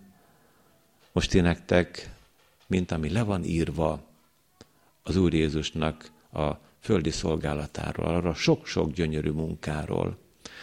Most 1.12 1.34
én 1.34 1.44
nektek, 1.44 2.10
mint 2.68 2.92
ami 2.92 3.10
le 3.10 3.24
van 3.24 3.44
írva 3.44 4.06
az 5.04 5.16
Úr 5.16 5.34
Jézusnak 5.34 6.16
a 6.34 6.52
földi 6.80 7.12
szolgálatáról, 7.12 8.06
arra 8.06 8.34
sok-sok 8.34 8.92
gyönyörű 8.92 9.32
munkáról. 9.32 10.18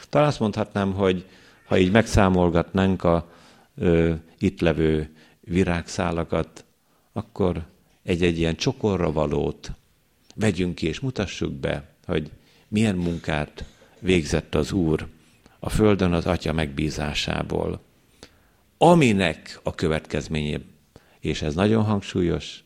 Talán 0.08 0.28
azt 0.28 0.40
mondhatnám, 0.40 0.92
hogy 0.92 1.26
ha 1.64 1.78
így 1.78 1.90
megszámolgatnánk 1.90 3.04
a 3.04 3.30
ö, 3.76 4.14
itt 4.38 4.60
levő 4.60 5.14
virágszálakat, 5.40 6.64
akkor 7.12 7.64
egy-egy 8.02 8.38
ilyen 8.38 8.56
csokorra 8.56 9.12
valót 9.12 9.72
vegyünk 10.34 10.74
ki 10.74 10.86
és 10.86 11.00
mutassuk 11.00 11.52
be, 11.52 11.94
hogy 12.06 12.30
milyen 12.68 12.96
munkát 12.96 13.64
végzett 14.00 14.54
az 14.54 14.72
Úr 14.72 15.08
a 15.58 15.68
földön 15.68 16.12
az 16.12 16.26
Atya 16.26 16.52
megbízásából, 16.52 17.80
aminek 18.78 19.60
a 19.62 19.74
következménye, 19.74 20.60
és 21.20 21.42
ez 21.42 21.54
nagyon 21.54 21.84
hangsúlyos, 21.84 22.63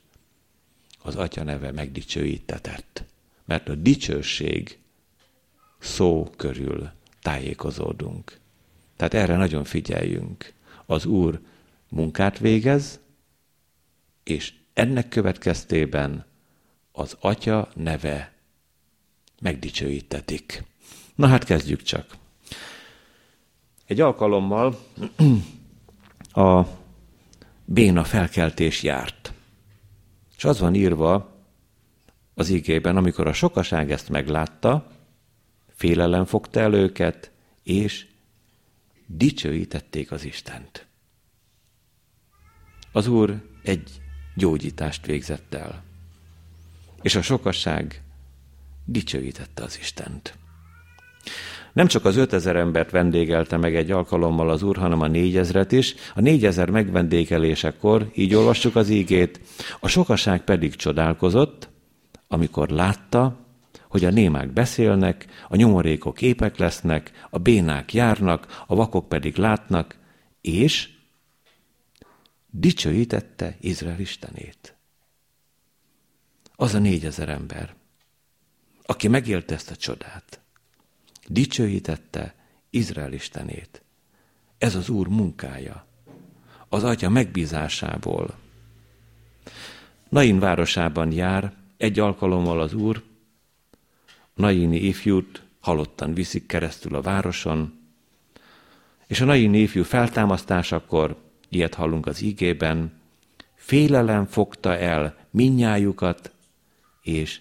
az 1.02 1.16
Atya 1.16 1.42
neve 1.42 1.72
megdicsőítetett. 1.72 3.04
Mert 3.44 3.68
a 3.68 3.74
dicsőség 3.74 4.78
szó 5.78 6.30
körül 6.36 6.90
tájékozódunk. 7.22 8.38
Tehát 8.96 9.14
erre 9.14 9.36
nagyon 9.36 9.64
figyeljünk. 9.64 10.52
Az 10.86 11.04
Úr 11.04 11.40
munkát 11.88 12.38
végez, 12.38 13.00
és 14.24 14.54
ennek 14.72 15.08
következtében 15.08 16.26
az 16.92 17.16
Atya 17.20 17.68
neve 17.74 18.32
megdicsőítetik. 19.40 20.62
Na 21.14 21.26
hát 21.26 21.44
kezdjük 21.44 21.82
csak. 21.82 22.16
Egy 23.86 24.00
alkalommal 24.00 24.78
a 26.32 26.62
béna 27.64 28.04
felkeltés 28.04 28.82
járt. 28.82 29.32
És 30.38 30.44
az 30.44 30.58
van 30.58 30.74
írva 30.74 31.36
az 32.34 32.48
igében, 32.48 32.96
amikor 32.96 33.26
a 33.26 33.32
sokaság 33.32 33.90
ezt 33.90 34.08
meglátta, 34.08 34.92
félelem 35.74 36.24
fogta 36.24 36.60
el 36.60 36.74
őket, 36.74 37.30
és 37.62 38.06
dicsőítették 39.06 40.10
az 40.10 40.24
Istent. 40.24 40.86
Az 42.92 43.06
Úr 43.06 43.42
egy 43.62 44.02
gyógyítást 44.34 45.06
végzett 45.06 45.54
el. 45.54 45.84
És 47.02 47.14
a 47.14 47.22
sokasság 47.22 48.02
dicsőítette 48.84 49.62
az 49.62 49.78
Istent. 49.78 50.36
Nem 51.78 51.86
csak 51.86 52.04
az 52.04 52.16
5000 52.16 52.56
embert 52.56 52.90
vendégelte 52.90 53.56
meg 53.56 53.76
egy 53.76 53.90
alkalommal 53.90 54.50
az 54.50 54.62
Úr, 54.62 54.76
hanem 54.76 55.00
a 55.00 55.06
négyezret 55.06 55.72
is. 55.72 55.94
A 56.14 56.20
négyezer 56.20 56.70
megvendégelésekor, 56.70 58.10
így 58.14 58.34
olvassuk 58.34 58.76
az 58.76 58.88
ígét, 58.88 59.40
a 59.80 59.88
sokaság 59.88 60.44
pedig 60.44 60.74
csodálkozott, 60.74 61.68
amikor 62.28 62.68
látta, 62.68 63.36
hogy 63.88 64.04
a 64.04 64.10
némák 64.10 64.52
beszélnek, 64.52 65.26
a 65.48 65.56
nyomorékok 65.56 66.22
épek 66.22 66.56
lesznek, 66.56 67.26
a 67.30 67.38
bénák 67.38 67.94
járnak, 67.94 68.64
a 68.66 68.74
vakok 68.74 69.08
pedig 69.08 69.36
látnak, 69.36 69.96
és 70.40 70.88
dicsőítette 72.50 73.56
Izrael 73.60 74.00
Istenét. 74.00 74.74
Az 76.56 76.74
a 76.74 76.78
négyezer 76.78 77.28
ember, 77.28 77.74
aki 78.82 79.08
megélte 79.08 79.54
ezt 79.54 79.70
a 79.70 79.76
csodát, 79.76 80.40
dicsőítette 81.28 82.34
Izrael 82.70 83.12
Istenét. 83.12 83.82
Ez 84.58 84.74
az 84.74 84.88
Úr 84.88 85.08
munkája, 85.08 85.86
az 86.68 86.84
Atya 86.84 87.08
megbízásából. 87.08 88.38
Nain 90.08 90.38
városában 90.38 91.12
jár 91.12 91.52
egy 91.76 91.98
alkalommal 91.98 92.60
az 92.60 92.74
Úr, 92.74 93.02
Naini 94.34 94.76
ifjút 94.76 95.42
halottan 95.60 96.14
viszik 96.14 96.46
keresztül 96.46 96.94
a 96.94 97.00
városon, 97.00 97.76
És 99.06 99.20
a 99.20 99.24
nai 99.24 99.46
névű 99.46 99.82
feltámasztásakor, 99.82 101.16
ilyet 101.48 101.74
hallunk 101.74 102.06
az 102.06 102.20
ígében, 102.20 102.92
félelem 103.54 104.26
fogta 104.26 104.76
el 104.76 105.16
minnyájukat, 105.30 106.32
és 107.02 107.40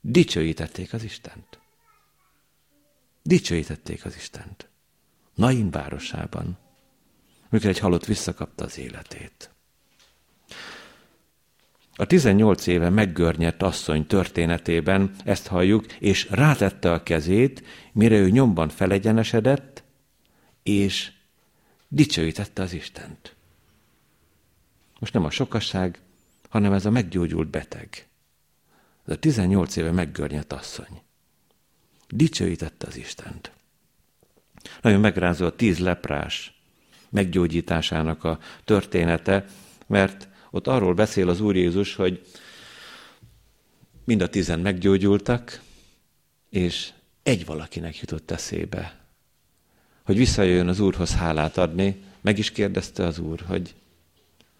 dicsőítették 0.00 0.92
az 0.92 1.04
Istent. 1.04 1.63
Dicsőítették 3.26 4.04
az 4.04 4.16
Istent. 4.16 4.68
Nain 5.34 5.70
városában, 5.70 6.58
mikor 7.48 7.68
egy 7.68 7.78
halott 7.78 8.04
visszakapta 8.04 8.64
az 8.64 8.78
életét. 8.78 9.50
A 11.94 12.06
18 12.06 12.66
éve 12.66 12.90
meggörnyedt 12.90 13.62
asszony 13.62 14.06
történetében 14.06 15.14
ezt 15.24 15.46
halljuk, 15.46 15.92
és 15.92 16.30
rátette 16.30 16.92
a 16.92 17.02
kezét, 17.02 17.62
mire 17.92 18.16
ő 18.16 18.30
nyomban 18.30 18.68
felegyenesedett, 18.68 19.84
és 20.62 21.12
dicsőítette 21.88 22.62
az 22.62 22.72
Istent. 22.72 23.36
Most 24.98 25.12
nem 25.12 25.24
a 25.24 25.30
sokasság, 25.30 26.00
hanem 26.48 26.72
ez 26.72 26.86
a 26.86 26.90
meggyógyult 26.90 27.48
beteg. 27.48 28.08
Ez 29.06 29.14
a 29.14 29.18
18 29.18 29.76
éve 29.76 29.90
meggörnyedt 29.90 30.52
asszony. 30.52 31.03
Dicsőítette 32.16 32.86
az 32.86 32.96
Istent. 32.96 33.52
Nagyon 34.80 35.00
megrázó 35.00 35.46
a 35.46 35.56
tíz 35.56 35.78
leprás 35.78 36.60
meggyógyításának 37.08 38.24
a 38.24 38.38
története, 38.64 39.46
mert 39.86 40.28
ott 40.50 40.66
arról 40.66 40.94
beszél 40.94 41.28
az 41.28 41.40
Úr 41.40 41.56
Jézus, 41.56 41.94
hogy 41.94 42.26
mind 44.04 44.20
a 44.20 44.28
tizen 44.28 44.60
meggyógyultak, 44.60 45.60
és 46.50 46.92
egy 47.22 47.44
valakinek 47.44 47.98
jutott 47.98 48.30
eszébe, 48.30 49.00
hogy 50.04 50.16
visszajöjjön 50.16 50.68
az 50.68 50.80
Úrhoz 50.80 51.14
hálát 51.14 51.58
adni, 51.58 52.02
meg 52.20 52.38
is 52.38 52.52
kérdezte 52.52 53.06
az 53.06 53.18
Úr, 53.18 53.40
hogy 53.46 53.74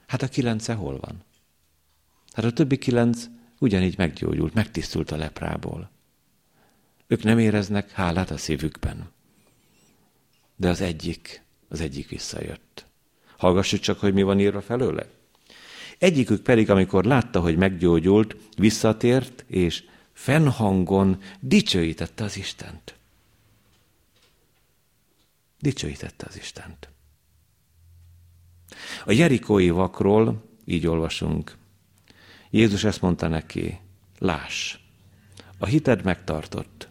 hát 0.06 0.22
a 0.22 0.28
kilence 0.28 0.72
hol 0.72 0.98
van? 1.00 1.24
Hát 2.32 2.44
a 2.44 2.52
többi 2.52 2.78
kilenc 2.78 3.26
ugyanígy 3.58 3.98
meggyógyult, 3.98 4.54
megtisztult 4.54 5.10
a 5.10 5.16
leprából. 5.16 5.92
Ők 7.06 7.22
nem 7.22 7.38
éreznek 7.38 7.90
hálát 7.90 8.30
a 8.30 8.36
szívükben. 8.36 9.12
De 10.56 10.68
az 10.68 10.80
egyik, 10.80 11.42
az 11.68 11.80
egyik 11.80 12.08
visszajött. 12.08 12.86
Hallgassuk 13.36 13.80
csak, 13.80 14.00
hogy 14.00 14.14
mi 14.14 14.22
van 14.22 14.40
írva 14.40 14.60
felőle. 14.60 15.06
Egyikük 15.98 16.42
pedig, 16.42 16.70
amikor 16.70 17.04
látta, 17.04 17.40
hogy 17.40 17.56
meggyógyult, 17.56 18.36
visszatért, 18.56 19.44
és 19.46 19.84
fennhangon 20.12 21.20
dicsőítette 21.40 22.24
az 22.24 22.36
Istent. 22.36 22.94
Dicsőítette 25.60 26.26
az 26.28 26.36
Istent. 26.36 26.88
A 29.04 29.12
jerikói 29.12 29.70
vakról 29.70 30.44
így 30.64 30.86
olvasunk. 30.86 31.56
Jézus 32.50 32.84
ezt 32.84 33.00
mondta 33.00 33.28
neki, 33.28 33.80
láss, 34.18 34.78
a 35.58 35.66
hited 35.66 36.04
megtartott. 36.04 36.88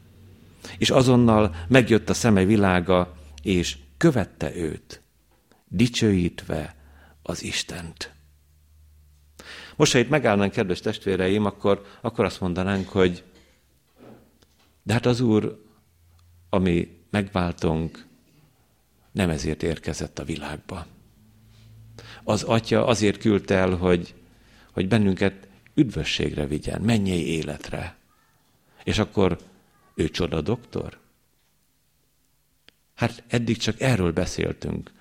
És 0.77 0.89
azonnal 0.89 1.55
megjött 1.67 2.09
a 2.09 2.13
szeme 2.13 2.45
világa, 2.45 3.13
és 3.41 3.77
követte 3.97 4.55
őt, 4.55 5.01
dicsőítve 5.67 6.75
az 7.21 7.43
Istent. 7.43 8.11
Most, 9.75 9.91
ha 9.91 9.99
itt 9.99 10.09
megállnánk, 10.09 10.51
kedves 10.51 10.79
testvéreim, 10.79 11.45
akkor, 11.45 11.85
akkor 12.01 12.25
azt 12.25 12.41
mondanánk, 12.41 12.89
hogy 12.89 13.23
de 14.83 14.93
hát 14.93 15.05
az 15.05 15.19
Úr, 15.21 15.63
ami 16.49 16.97
megváltunk, 17.09 18.05
nem 19.11 19.29
ezért 19.29 19.63
érkezett 19.63 20.19
a 20.19 20.23
világba. 20.23 20.85
Az 22.23 22.43
Atya 22.43 22.85
azért 22.85 23.17
küldt 23.17 23.51
el, 23.51 23.75
hogy, 23.75 24.13
hogy 24.71 24.87
bennünket 24.87 25.47
üdvösségre 25.73 26.45
vigyen, 26.45 26.81
mennyei 26.81 27.27
életre. 27.27 27.97
És 28.83 28.99
akkor 28.99 29.37
ő 29.95 30.09
csoda 30.09 30.41
doktor? 30.41 30.99
Hát 32.93 33.23
eddig 33.27 33.57
csak 33.57 33.81
erről 33.81 34.11
beszéltünk. 34.11 34.91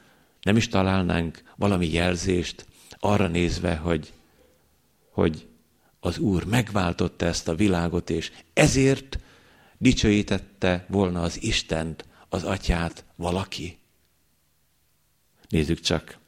Nem 0.43 0.57
is 0.57 0.69
találnánk 0.69 1.43
valami 1.57 1.93
jelzést 1.93 2.67
arra 2.99 3.27
nézve, 3.27 3.77
hogy 3.77 4.13
hogy 5.13 5.47
az 6.01 6.19
Úr 6.19 6.45
megváltotta 6.45 7.27
ezt 7.27 7.49
a 7.49 7.55
világot, 7.55 8.11
és 8.11 8.33
ezért 8.53 9.19
dicsőítette 9.79 10.87
volna 10.89 11.23
az 11.23 11.43
Istent, 11.43 12.05
az 12.29 12.45
Atyát 12.45 13.05
valaki. 13.17 13.79
Nézzük 15.49 15.81
csak, 15.81 16.19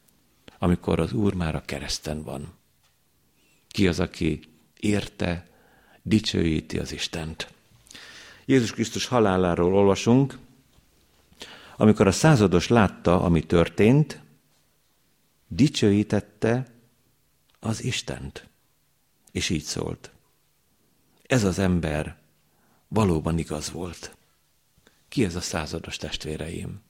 amikor 0.59 1.01
az 1.01 1.13
Úr 1.13 1.35
már 1.35 1.55
a 1.55 1.65
kereszten 1.65 2.23
van. 2.23 2.55
Ki 3.69 3.89
az, 3.89 4.01
aki 4.01 4.41
érte, 4.81 5.49
dicsőíti 6.03 6.79
az 6.79 6.93
Istent. 6.93 7.53
Jézus 8.47 8.73
Krisztus 8.73 9.07
haláláról 9.07 9.75
olvasunk, 9.75 10.39
amikor 11.77 12.07
a 12.07 12.13
százados 12.13 12.69
látta, 12.69 13.23
ami 13.23 13.43
történt, 13.43 14.21
dicsőítette 15.49 16.67
az 17.61 17.85
Istent 17.85 18.49
és 19.35 19.51
így 19.51 19.63
szólt. 19.63 20.11
Ez 21.27 21.45
az 21.45 21.59
ember 21.59 22.17
valóban 22.89 23.39
igaz 23.39 23.71
volt. 23.71 24.17
Ki 25.09 25.25
ez 25.25 25.35
a 25.35 25.41
százados 25.41 25.97
testvéreim? 25.97 26.83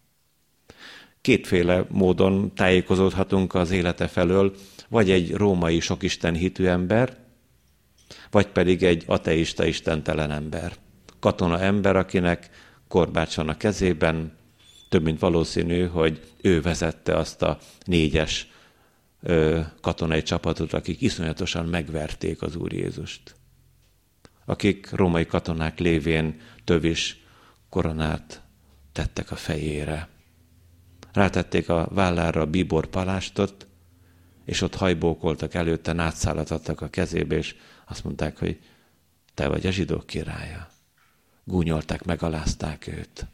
Kétféle 1.20 1.86
módon 1.88 2.54
tájékozódhatunk 2.54 3.54
az 3.54 3.70
élete 3.70 4.08
felől, 4.08 4.56
vagy 4.88 5.10
egy 5.10 5.34
római 5.34 5.80
sokisten 5.80 6.34
hitű 6.34 6.66
ember, 6.66 7.18
vagy 8.30 8.46
pedig 8.46 8.82
egy 8.82 9.04
ateista 9.06 9.64
istentelen 9.64 10.30
ember. 10.30 10.76
Katona 11.24 11.60
ember, 11.60 11.96
akinek 11.96 12.50
korbács 12.88 13.37
van 13.37 13.48
a 13.48 13.56
kezében, 13.56 14.37
több 14.88 15.02
mint 15.02 15.20
valószínű, 15.20 15.87
hogy 15.87 16.34
ő 16.42 16.60
vezette 16.60 17.16
azt 17.16 17.42
a 17.42 17.58
négyes 17.84 18.50
katonai 19.80 20.22
csapatot, 20.22 20.72
akik 20.72 21.00
iszonyatosan 21.00 21.66
megverték 21.66 22.42
az 22.42 22.56
Úr 22.56 22.72
Jézust. 22.72 23.34
Akik 24.44 24.90
római 24.90 25.26
katonák 25.26 25.78
lévén 25.78 26.40
tövis 26.64 27.24
koronát 27.68 28.42
tettek 28.92 29.30
a 29.30 29.37
fejére. 29.37 30.08
Rátették 31.12 31.68
a 31.68 31.88
vállára 31.90 32.40
a 32.40 32.46
bíbor 32.46 32.87
palástot, 32.87 33.66
és 34.44 34.60
ott 34.60 34.74
hajbókoltak 34.74 35.54
előtte, 35.54 35.92
nátszálat 35.92 36.50
adtak 36.50 36.80
a 36.80 36.88
kezébe, 36.88 37.37
és 37.37 37.54
azt 37.87 38.04
mondták, 38.04 38.38
hogy 38.38 38.58
te 39.34 39.48
vagy 39.48 39.66
a 39.66 39.70
zsidók 39.70 40.06
királya. 40.06 40.72
Gúnyolták, 41.44 42.04
megalázták 42.04 42.87
őt. 42.87 43.26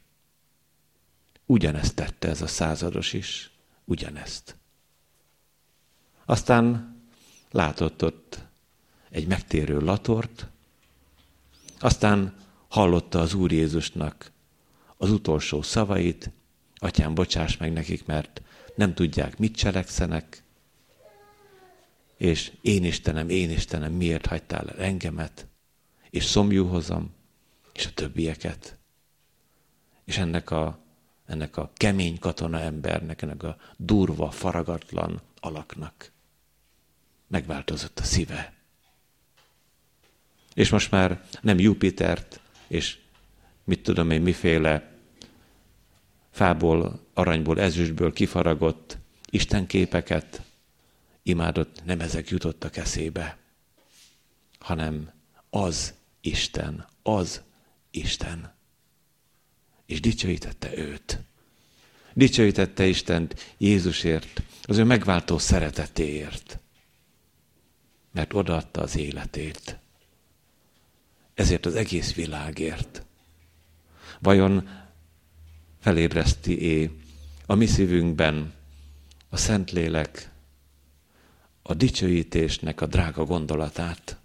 Ugyanezt 1.47 1.95
tette 1.95 2.29
ez 2.29 2.43
a 2.43 2.47
százados 2.47 3.13
is, 3.13 3.51
ugyanezt. 3.85 4.57
Aztán 6.25 6.97
látott 7.51 8.05
ott 8.05 8.39
egy 9.11 9.27
megtérő 9.27 9.79
latort, 9.79 10.47
aztán 11.79 12.35
hallotta 12.69 13.21
az 13.21 13.35
Úr 13.35 13.53
Jézusnak 13.53 14.33
az 14.97 15.11
utolsó 15.11 15.63
szavait, 15.63 16.31
atyám, 16.75 17.15
bocsáss 17.15 17.57
meg 17.57 17.73
nekik, 17.73 18.07
mert 18.07 18.43
nem 18.75 18.95
tudják, 18.95 19.39
mit 19.39 19.57
cselekszenek, 19.57 20.43
és 22.17 22.53
én 22.61 22.85
Istenem, 22.85 23.29
én 23.29 23.51
Istenem, 23.51 23.93
miért 23.93 24.27
hagytál 24.27 24.69
el 24.69 24.79
engemet, 24.79 25.47
és 26.11 26.25
szomjú 26.25 26.67
hozam, 26.67 27.15
és 27.81 27.87
a 27.87 27.93
többieket. 27.95 28.79
És 30.05 30.19
ennek 30.19 30.51
a, 30.51 30.79
ennek 31.27 31.57
a 31.57 31.71
kemény 31.75 32.19
katona 32.19 32.61
embernek, 32.61 33.23
ennek 33.23 33.43
a 33.43 33.57
durva, 33.77 34.31
faragatlan 34.31 35.21
alaknak 35.41 36.13
megváltozott 37.27 37.99
a 37.99 38.03
szíve. 38.03 38.53
És 40.55 40.71
most 40.71 40.91
már 40.91 41.25
nem 41.41 41.59
Jupitert, 41.59 42.41
és 42.67 42.99
mit 43.65 43.83
tudom 43.83 44.11
én, 44.11 44.23
miféle 44.23 44.91
fából, 46.31 47.07
aranyból, 47.15 47.61
ezüstből 47.61 48.13
kifaragott 48.13 48.99
istenképeket 49.31 50.43
imádott, 51.23 51.85
nem 51.85 52.01
ezek 52.01 52.29
jutottak 52.29 52.77
eszébe, 52.77 53.39
hanem 54.59 55.11
az 55.51 55.95
Isten, 56.21 56.87
az 57.03 57.43
Isten. 57.91 58.55
És 59.87 60.01
dicsőítette 60.01 60.77
őt. 60.77 61.21
Dicsőítette 62.15 62.87
Istent 62.87 63.55
Jézusért, 63.59 64.43
az 64.63 64.77
ő 64.77 64.85
megváltó 64.85 65.39
szeretetéért 65.39 66.61
mert 68.13 68.35
odaadta 68.35 68.81
az 68.81 68.97
életét. 68.97 69.79
Ezért 71.35 71.67
az 71.67 71.75
egész 71.75 72.15
világért. 72.15 73.05
Vajon 74.19 74.69
felébreszti-é 75.81 76.91
a 77.47 77.55
mi 77.55 77.67
szívünkben 77.67 78.53
a 79.29 79.37
Szentlélek 79.37 80.31
a 81.63 81.75
dicsőítésnek 81.75 82.81
a 82.81 82.87
drága 82.87 83.25
gondolatát. 83.25 84.19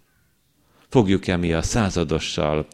Fogjuk-e 0.88 1.36
mi 1.36 1.52
a 1.52 1.62
századossal, 1.62 2.66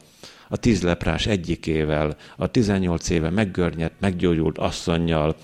a 0.53 0.57
tíz 0.57 0.81
leprás 0.81 1.25
egyikével, 1.25 2.17
a 2.37 2.47
tizennyolc 2.47 3.09
éve 3.09 3.29
meggörnyedt, 3.29 3.99
meggyógyult 3.99 4.57
asszonynal, 4.57 5.35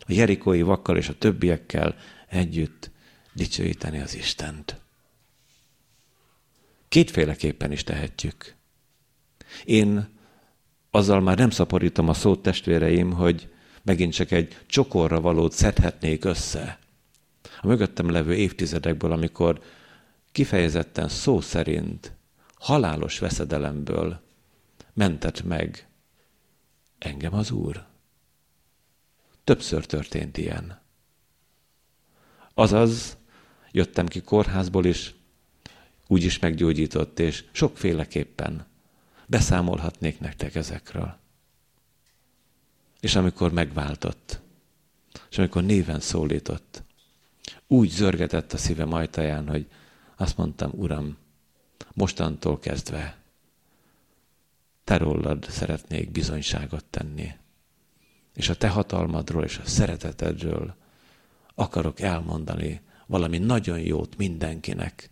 a 0.00 0.12
jerikói 0.12 0.62
vakkal 0.62 0.96
és 0.96 1.08
a 1.08 1.18
többiekkel 1.18 1.96
együtt 2.28 2.90
dicsőíteni 3.32 4.00
az 4.00 4.14
Istent. 4.14 4.80
Kétféleképpen 6.88 7.72
is 7.72 7.84
tehetjük. 7.84 8.54
Én 9.64 10.08
azzal 10.90 11.20
már 11.20 11.38
nem 11.38 11.50
szaporítom 11.50 12.08
a 12.08 12.14
szót 12.14 12.42
testvéreim, 12.42 13.12
hogy 13.12 13.48
megint 13.82 14.12
csak 14.12 14.30
egy 14.30 14.58
csokorra 14.66 15.20
valót 15.20 15.52
szedhetnék 15.52 16.24
össze. 16.24 16.78
A 17.60 17.66
mögöttem 17.66 18.10
levő 18.10 18.34
évtizedekből, 18.34 19.12
amikor 19.12 19.60
kifejezetten 20.32 21.08
szó 21.08 21.40
szerint 21.40 22.12
halálos 22.54 23.18
veszedelemből 23.18 24.22
mentett 24.94 25.42
meg 25.42 25.88
engem 26.98 27.34
az 27.34 27.50
Úr. 27.50 27.86
Többször 29.44 29.86
történt 29.86 30.36
ilyen. 30.36 30.82
Azaz, 32.54 33.16
jöttem 33.70 34.06
ki 34.06 34.20
kórházból 34.20 34.84
is, 34.84 35.14
úgy 36.06 36.24
is 36.24 36.38
meggyógyított, 36.38 37.18
és 37.18 37.44
sokféleképpen 37.52 38.66
beszámolhatnék 39.26 40.20
nektek 40.20 40.54
ezekről. 40.54 41.18
És 43.00 43.14
amikor 43.14 43.52
megváltott, 43.52 44.40
és 45.30 45.38
amikor 45.38 45.62
néven 45.62 46.00
szólított, 46.00 46.82
úgy 47.66 47.88
zörgetett 47.88 48.52
a 48.52 48.56
szívem 48.56 48.92
ajtaján, 48.92 49.48
hogy 49.48 49.66
azt 50.16 50.36
mondtam, 50.36 50.70
Uram, 50.74 51.16
mostantól 51.92 52.58
kezdve 52.58 53.23
te 54.84 54.96
rólad 54.96 55.46
szeretnék 55.48 56.10
bizonyságot 56.10 56.84
tenni. 56.84 57.32
És 58.34 58.48
a 58.48 58.56
te 58.56 58.68
hatalmadról 58.68 59.44
és 59.44 59.58
a 59.58 59.66
szeretetedről 59.66 60.74
akarok 61.54 62.00
elmondani 62.00 62.80
valami 63.06 63.38
nagyon 63.38 63.78
jót 63.78 64.16
mindenkinek, 64.16 65.10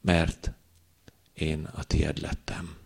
mert 0.00 0.52
én 1.32 1.64
a 1.64 1.84
tied 1.84 2.18
lettem. 2.18 2.76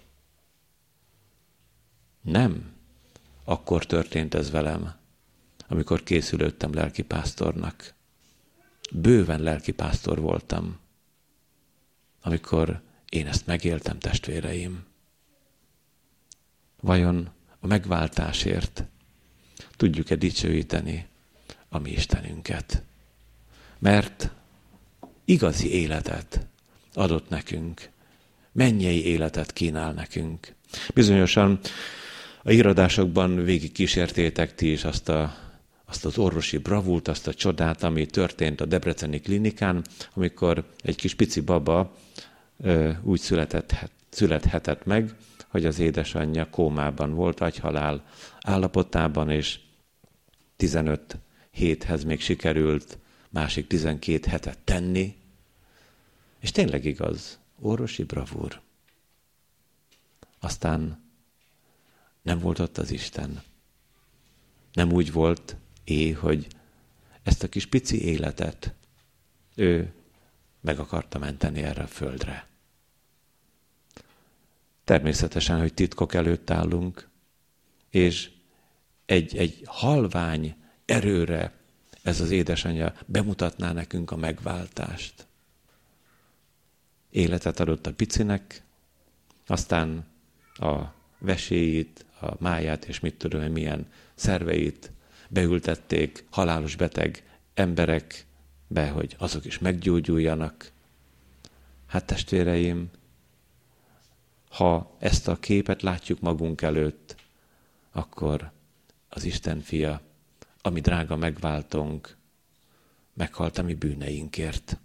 Nem. 2.21 2.73
Akkor 3.45 3.87
történt 3.87 4.35
ez 4.35 4.51
velem, 4.51 4.95
amikor 5.69 6.03
készülődtem 6.03 6.75
lelkipásztornak. 6.75 7.95
Bőven 8.93 9.41
lelkipásztor 9.41 10.21
voltam, 10.21 10.79
amikor 12.21 12.83
én 13.09 13.27
ezt 13.27 13.47
megéltem, 13.47 13.99
testvéreim. 13.99 14.85
Vajon 16.81 17.31
a 17.61 17.67
megváltásért 17.67 18.85
tudjuk-e 19.77 20.15
dicsőíteni 20.15 21.07
a 21.69 21.79
mi 21.79 21.91
Istenünket? 21.91 22.83
Mert 23.79 24.31
igazi 25.25 25.73
életet 25.73 26.47
adott 26.95 27.29
nekünk, 27.29 27.89
mennyei 28.53 29.05
életet 29.05 29.53
kínál 29.53 29.93
nekünk. 29.93 30.55
Bizonyosan 30.95 31.61
a 32.43 32.51
irodásokban 32.51 33.45
végig 33.45 33.73
kísértétek 33.73 34.55
ti 34.55 34.71
is 34.71 34.85
azt, 34.85 35.09
a, 35.09 35.37
azt 35.85 36.05
az 36.05 36.19
orvosi 36.19 36.59
bravult, 36.59 37.09
azt 37.09 37.27
a 37.27 37.35
csodát, 37.35 37.83
ami 37.83 38.07
történt 38.07 38.61
a 38.61 38.65
Debreceni 38.65 39.21
klinikán, 39.21 39.85
amikor 40.15 40.65
egy 40.83 40.97
kis 40.97 41.15
pici 41.15 41.41
baba 41.41 41.97
ö, 42.63 42.91
úgy 43.03 43.21
született, 43.21 43.91
születhetett 44.09 44.85
meg, 44.85 45.15
hogy 45.51 45.65
az 45.65 45.79
édesanyja 45.79 46.51
kómában 46.51 47.15
volt, 47.15 47.41
agyhalál 47.41 48.05
állapotában, 48.41 49.31
és 49.31 49.61
15 50.57 51.19
héthez 51.51 52.05
még 52.05 52.21
sikerült 52.21 52.99
másik 53.29 53.67
12 53.67 54.31
hetet 54.31 54.59
tenni. 54.59 55.17
És 56.41 56.51
tényleg 56.51 56.85
igaz, 56.85 57.39
orvosi 57.61 58.05
bravúr. 58.05 58.61
Aztán 60.41 61.03
nem 62.23 62.39
volt 62.39 62.59
ott 62.59 62.79
az 62.79 62.91
Isten. 62.91 63.43
Nem 64.73 64.93
úgy 64.93 65.13
volt 65.13 65.57
é, 65.85 66.11
hogy 66.11 66.47
ezt 67.23 67.43
a 67.43 67.49
kis 67.49 67.67
pici 67.67 68.05
életet 68.05 68.75
ő 69.55 69.93
meg 70.61 70.79
akarta 70.79 71.19
menteni 71.19 71.63
erre 71.63 71.83
a 71.83 71.87
földre. 71.87 72.50
Természetesen, 74.91 75.59
hogy 75.61 75.75
titkok 75.75 76.15
előtt 76.15 76.51
állunk, 76.51 77.09
és 77.91 78.31
egy, 79.07 79.37
egy 79.37 79.63
halvány 79.65 80.57
erőre 80.85 81.53
ez 82.03 82.21
az 82.21 82.31
édesanyja 82.31 82.95
bemutatná 83.07 83.73
nekünk 83.73 84.11
a 84.11 84.17
megváltást. 84.17 85.27
Életet 87.11 87.61
adott 87.61 87.87
a 87.87 87.93
picinek, 87.93 88.63
aztán 89.47 90.07
a 90.55 90.81
veséit, 91.19 92.05
a 92.21 92.35
máját 92.39 92.85
és 92.85 93.01
mit 93.01 93.15
tudom 93.15 93.43
én 93.43 93.51
milyen 93.51 93.87
szerveit 94.15 94.91
beültették 95.29 96.25
halálos 96.31 96.77
beteg 96.77 97.39
emberekbe, 97.55 98.89
hogy 98.89 99.17
azok 99.19 99.45
is 99.45 99.59
meggyógyuljanak. 99.59 100.71
Hát 101.87 102.07
testvéreim, 102.07 102.91
ha 104.51 104.97
ezt 104.99 105.29
a 105.29 105.39
képet 105.39 105.83
látjuk 105.83 106.21
magunk 106.21 106.63
előtt, 106.63 107.17
akkor 107.93 108.51
az 109.09 109.25
Isten 109.25 109.61
fia, 109.61 110.01
ami 110.63 110.81
drága 110.81 111.17
megváltunk, 111.17 112.17
meghalt 113.15 113.59
a 113.59 113.63
mi 113.63 113.75
bűneinkért, 113.75 114.79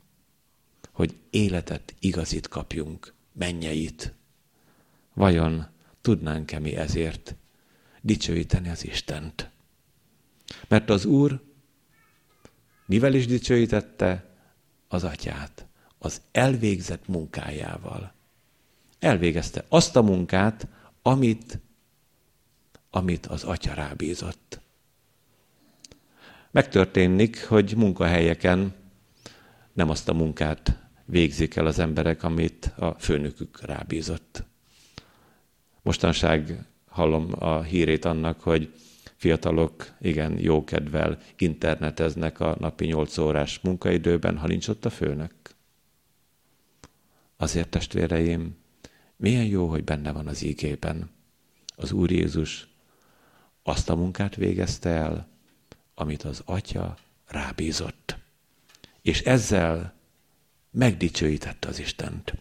hogy 0.92 1.16
életet 1.30 1.96
igazit 2.00 2.48
kapjunk, 2.48 3.14
mennyeit. 3.32 4.14
Vajon 5.14 5.68
tudnánk-e 6.02 6.60
mi 6.60 6.76
ezért 6.76 7.36
dicsőíteni 8.02 8.70
az 8.70 8.86
Istent? 8.86 9.50
Mert 10.68 10.90
az 10.90 11.06
Úr 11.06 11.44
mivel 12.86 13.14
is 13.14 13.26
dicsőítette 13.26 14.36
az 14.88 15.04
atyát? 15.04 15.66
Az 15.98 16.22
elvégzett 16.32 17.08
munkájával. 17.08 18.15
Elvégezte 19.06 19.66
azt 19.70 19.96
a 19.96 20.02
munkát, 20.02 20.68
amit, 21.02 21.60
amit 22.90 23.26
az 23.26 23.44
atya 23.44 23.74
rábízott. 23.74 24.60
Megtörténik, 26.52 27.46
hogy 27.46 27.74
munkahelyeken 27.76 28.74
nem 29.74 29.90
azt 29.90 30.10
a 30.10 30.14
munkát 30.14 30.80
végzik 31.06 31.56
el 31.56 31.66
az 31.66 31.80
emberek, 31.80 32.24
amit 32.24 32.66
a 32.66 32.92
főnökük 33.00 33.62
rábízott. 33.62 34.44
Mostanság 35.82 36.66
hallom 36.88 37.30
a 37.40 37.62
hírét 37.62 38.06
annak, 38.06 38.42
hogy 38.42 38.74
fiatalok 39.16 39.92
igen 40.02 40.40
jókedvel 40.40 41.20
interneteznek 41.38 42.40
a 42.40 42.56
napi 42.60 42.86
8 42.86 43.18
órás 43.18 43.60
munkaidőben, 43.60 44.38
ha 44.38 44.48
nincs 44.48 44.68
ott 44.68 44.86
a 44.86 44.90
főnök. 44.90 45.34
Azért 47.38 47.70
testvéreim, 47.70 48.64
milyen 49.18 49.46
jó, 49.46 49.68
hogy 49.68 49.84
benne 49.84 50.12
van 50.12 50.28
az 50.28 50.42
ígében. 50.42 51.10
Az 51.76 51.92
Úr 51.92 52.12
Jézus 52.12 52.68
azt 53.64 53.90
a 53.90 53.96
munkát 53.96 54.36
végezte 54.36 54.90
el, 54.90 55.28
amit 55.96 56.24
az 56.24 56.42
Atya 56.46 56.98
rábízott. 57.28 58.18
És 59.02 59.22
ezzel 59.22 59.94
megdicsőítette 60.72 61.68
az 61.68 61.80
Istent. 61.80 62.34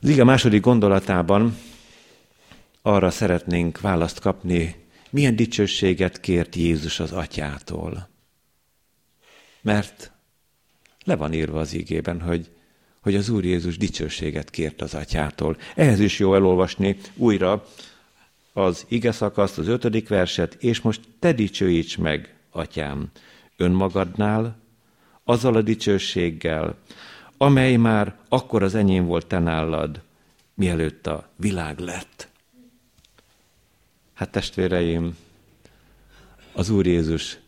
Az 0.00 0.08
ige 0.08 0.24
második 0.24 0.60
gondolatában 0.60 1.56
arra 2.82 3.10
szeretnénk 3.10 3.80
választ 3.80 4.18
kapni, 4.18 4.86
milyen 5.10 5.36
dicsőséget 5.36 6.20
kért 6.20 6.56
Jézus 6.56 7.00
az 7.00 7.12
atyától. 7.12 8.08
Mert 9.60 10.12
le 11.04 11.16
van 11.16 11.32
írva 11.32 11.60
az 11.60 11.72
ígében, 11.72 12.20
hogy, 12.20 12.50
hogy 13.02 13.14
az 13.14 13.28
Úr 13.28 13.44
Jézus 13.44 13.76
dicsőséget 13.76 14.50
kért 14.50 14.82
az 14.82 14.94
atyától. 14.94 15.56
Ehhez 15.74 16.00
is 16.00 16.18
jó 16.18 16.34
elolvasni 16.34 16.96
újra 17.16 17.66
az 18.52 18.84
ige 18.88 19.12
szakaszt, 19.12 19.58
az 19.58 19.68
ötödik 19.68 20.08
verset, 20.08 20.54
és 20.54 20.80
most 20.80 21.00
te 21.18 21.32
dicsőíts 21.32 21.98
meg, 21.98 22.34
atyám, 22.50 23.10
önmagadnál, 23.56 24.56
azzal 25.24 25.54
a 25.54 25.62
dicsőséggel, 25.62 26.76
amely 27.36 27.76
már 27.76 28.16
akkor 28.28 28.62
az 28.62 28.74
enyém 28.74 29.04
volt 29.04 29.26
te 29.26 29.38
nálad, 29.38 30.00
mielőtt 30.54 31.06
a 31.06 31.28
világ 31.36 31.78
lett. 31.78 32.28
Hát 34.12 34.30
testvéreim, 34.30 35.16
az 36.52 36.70
Úr 36.70 36.86
Jézus 36.86 37.38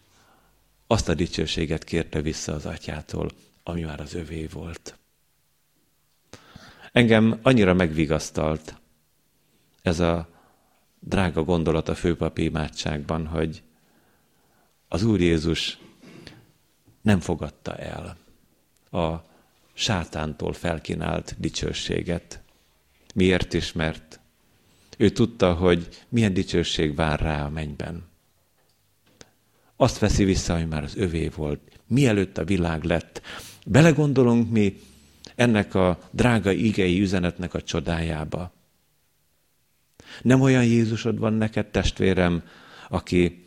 azt 0.87 1.09
a 1.09 1.15
dicsőséget 1.15 1.85
kérte 1.85 2.21
vissza 2.21 2.55
az 2.55 2.67
atyától, 2.67 3.31
ami 3.63 3.81
már 3.81 4.01
az 4.01 4.15
övé 4.15 4.47
volt. 4.53 4.99
Engem 6.95 7.39
annyira 7.43 7.75
megvigasztalt 7.75 8.81
ez 9.83 10.01
a 10.01 10.29
drága 11.01 11.43
gondolat 11.45 11.89
a 11.89 11.95
főpapi 11.95 12.45
imádságban, 12.45 13.27
hogy 13.27 13.63
az 14.89 15.03
Úr 15.03 15.21
Jézus 15.21 15.79
nem 17.01 17.21
fogadta 17.21 17.77
el 17.77 18.17
a 18.91 19.25
sátántól 19.73 20.53
felkínált 20.53 21.35
dicsőséget. 21.39 22.43
Miért 23.15 23.53
is? 23.53 23.73
Mert 23.73 24.21
ő 24.99 25.11
tudta, 25.11 25.55
hogy 25.55 25.89
milyen 26.09 26.33
dicsőség 26.35 26.95
vár 26.95 27.21
rá 27.21 27.45
a 27.45 27.51
mennyben. 27.51 28.05
Azt 29.77 29.99
veszi 29.99 30.25
vissza, 30.25 30.57
hogy 30.57 30.69
már 30.69 30.83
az 30.83 30.97
övé 30.97 31.29
volt, 31.29 31.61
mielőtt 31.87 32.39
a 32.39 32.45
világ 32.45 32.85
lett. 32.85 33.21
Belegondolunk 33.67 34.51
mi 34.51 34.81
ennek 35.35 35.75
a 35.75 35.99
drága 36.11 36.53
igei 36.53 37.01
üzenetnek 37.01 37.55
a 37.55 37.63
csodájába. 37.63 38.53
Nem 40.23 40.41
olyan 40.41 40.65
Jézusod 40.65 41.19
van 41.19 41.33
neked, 41.33 41.67
testvérem, 41.67 42.43
aki, 42.89 43.45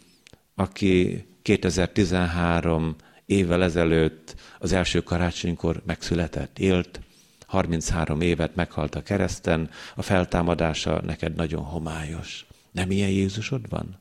aki 0.56 1.26
2013 1.42 2.96
évvel 3.26 3.64
ezelőtt 3.64 4.36
az 4.60 4.72
első 4.74 5.02
karácsonykor 5.02 5.82
megszületett, 5.86 6.60
élt, 6.60 7.00
33 7.48 8.22
évet 8.22 8.56
meghalt 8.56 8.96
a 8.96 9.04
kereszten, 9.04 9.70
a 9.96 10.02
feltámadása 10.02 11.02
neked 11.02 11.36
nagyon 11.36 11.64
homályos. 11.64 12.46
Nem 12.72 12.92
ilyen 12.92 13.10
Jézusod 13.10 13.70
van? 13.70 14.00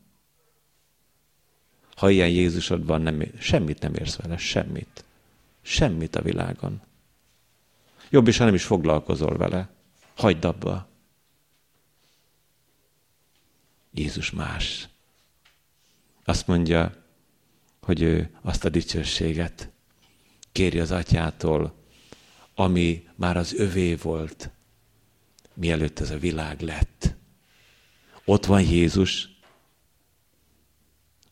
Ha 1.95 2.09
ilyen 2.09 2.29
Jézusod 2.29 2.85
van, 2.85 3.01
nem, 3.01 3.23
semmit 3.39 3.81
nem 3.81 3.93
érsz 3.93 4.15
vele, 4.15 4.37
semmit. 4.37 5.03
Semmit 5.61 6.15
a 6.15 6.21
világon. 6.21 6.81
Jobb 8.09 8.27
is, 8.27 8.37
ha 8.37 8.45
nem 8.45 8.53
is 8.53 8.63
foglalkozol 8.63 9.37
vele. 9.37 9.69
Hagyd 10.15 10.45
abba. 10.45 10.89
Jézus 13.93 14.31
más. 14.31 14.87
Azt 16.25 16.47
mondja, 16.47 17.05
hogy 17.81 18.01
ő 18.01 18.37
azt 18.41 18.65
a 18.65 18.69
dicsőséget 18.69 19.71
kéri 20.51 20.79
az 20.79 20.91
atyától, 20.91 21.75
ami 22.55 23.07
már 23.15 23.37
az 23.37 23.53
övé 23.53 23.95
volt, 23.95 24.49
mielőtt 25.53 25.99
ez 25.99 26.09
a 26.09 26.17
világ 26.17 26.61
lett. 26.61 27.15
Ott 28.25 28.45
van 28.45 28.61
Jézus 28.61 29.29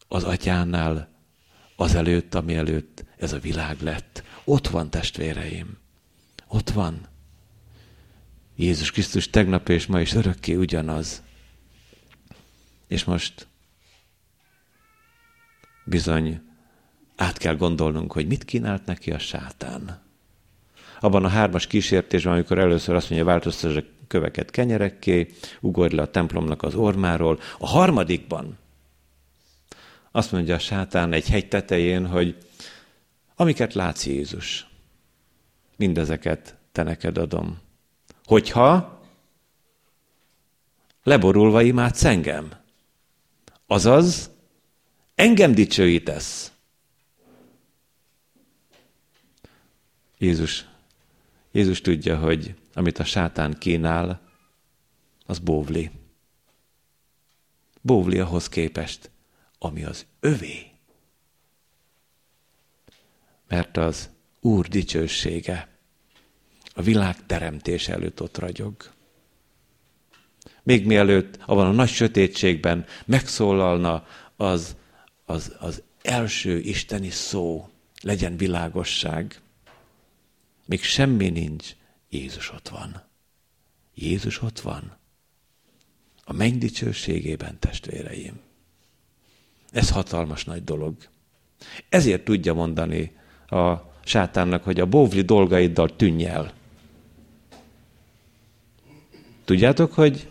az 0.08 0.24
atyánál, 0.24 1.14
ami 2.32 2.56
előtt 2.56 3.06
ez 3.18 3.34
a 3.34 3.40
világ 3.40 3.82
lett. 3.82 4.24
Ott 4.44 4.68
van, 4.68 4.90
testvéreim. 4.90 5.78
Ott 6.56 6.70
van. 6.70 7.08
Jézus 8.56 8.92
Krisztus 8.92 9.30
tegnap 9.30 9.70
és 9.70 9.86
ma 9.86 10.02
is 10.02 10.14
örökké 10.14 10.56
ugyanaz. 10.56 11.24
És 12.88 13.04
most 13.04 13.48
bizony 15.86 16.42
át 17.16 17.38
kell 17.38 17.56
gondolnunk, 17.56 18.12
hogy 18.12 18.28
mit 18.28 18.46
kínált 18.46 18.86
neki 18.86 19.12
a 19.12 19.20
sátán. 19.20 20.02
Abban 21.00 21.26
a 21.26 21.28
hármas 21.28 21.68
kísértésben, 21.68 22.34
amikor 22.34 22.60
először 22.60 22.96
azt 22.96 23.10
mondja, 23.10 23.28
változtasd 23.28 23.78
a 23.78 23.84
köveket 24.08 24.52
kenyerekké, 24.52 25.28
ugorj 25.60 25.96
le 25.96 26.02
a 26.02 26.12
templomnak 26.12 26.64
az 26.64 26.76
ormáról. 26.76 27.40
A 27.58 27.68
harmadikban 27.68 28.58
azt 30.12 30.32
mondja 30.32 30.56
a 30.56 30.60
sátán 30.60 31.14
egy 31.14 31.30
hegy 31.30 31.48
tetején, 31.48 32.08
hogy 32.08 32.38
amiket 33.36 33.74
látsz 33.74 34.06
Jézus, 34.06 34.68
mindezeket 35.76 36.56
te 36.72 36.84
neked 36.84 37.18
adom. 37.18 37.60
Hogyha 38.24 39.02
leborulva 41.04 41.62
imádsz 41.62 42.04
engem, 42.04 42.52
azaz 43.66 44.32
engem 45.16 45.54
dicsőítesz. 45.54 46.52
Jézus, 50.18 50.66
Jézus 51.52 51.82
tudja, 51.82 52.18
hogy 52.18 52.56
amit 52.74 53.00
a 53.00 53.04
sátán 53.04 53.54
kínál, 53.58 54.22
az 55.26 55.40
bóvli. 55.40 55.92
Bóvli 57.82 58.20
ahhoz 58.20 58.50
képest, 58.50 59.10
ami 59.58 59.84
az 59.84 60.06
övé. 60.20 60.72
Mert 63.48 63.78
az 63.78 64.10
Úr 64.46 64.68
dicsősége 64.68 65.68
a 66.74 66.82
világ 66.82 67.26
teremtés 67.26 67.88
előtt 67.88 68.22
ott 68.22 68.38
ragyog. 68.38 68.76
Még 70.64 70.86
mielőtt 70.86 71.40
abban 71.46 71.66
a 71.66 71.72
nagy 71.72 71.90
sötétségben 71.90 72.86
megszólalna 73.06 74.08
az, 74.36 74.76
az, 75.26 75.56
az 75.60 75.84
első 76.02 76.60
isteni 76.60 77.10
szó, 77.10 77.70
legyen 78.02 78.38
világosság, 78.38 79.42
még 80.66 80.84
semmi 80.84 81.30
nincs, 81.30 81.76
Jézus 82.10 82.52
ott 82.52 82.70
van. 82.70 83.04
Jézus 83.94 84.42
ott 84.42 84.60
van. 84.60 84.98
A 86.24 86.34
menny 86.34 86.58
dicsőségében, 86.58 87.60
testvéreim. 87.60 88.40
Ez 89.72 89.90
hatalmas 89.90 90.46
nagy 90.46 90.64
dolog. 90.64 90.96
Ezért 91.90 92.24
tudja 92.24 92.54
mondani 92.54 93.18
a 93.48 93.94
sátánnak, 94.06 94.64
hogy 94.64 94.80
a 94.80 94.86
bóvli 94.86 95.22
dolgaiddal 95.22 95.96
tűnj 95.96 96.26
el. 96.26 96.54
Tudjátok, 99.46 99.94
hogy 99.94 100.28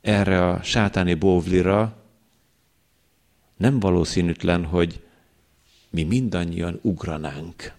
erre 0.00 0.48
a 0.48 0.62
sátáni 0.62 1.14
bóvlira 1.14 1.96
nem 3.56 3.80
valószínűtlen, 3.80 4.64
hogy 4.64 5.04
mi 5.90 6.02
mindannyian 6.02 6.78
ugranánk. 6.82 7.72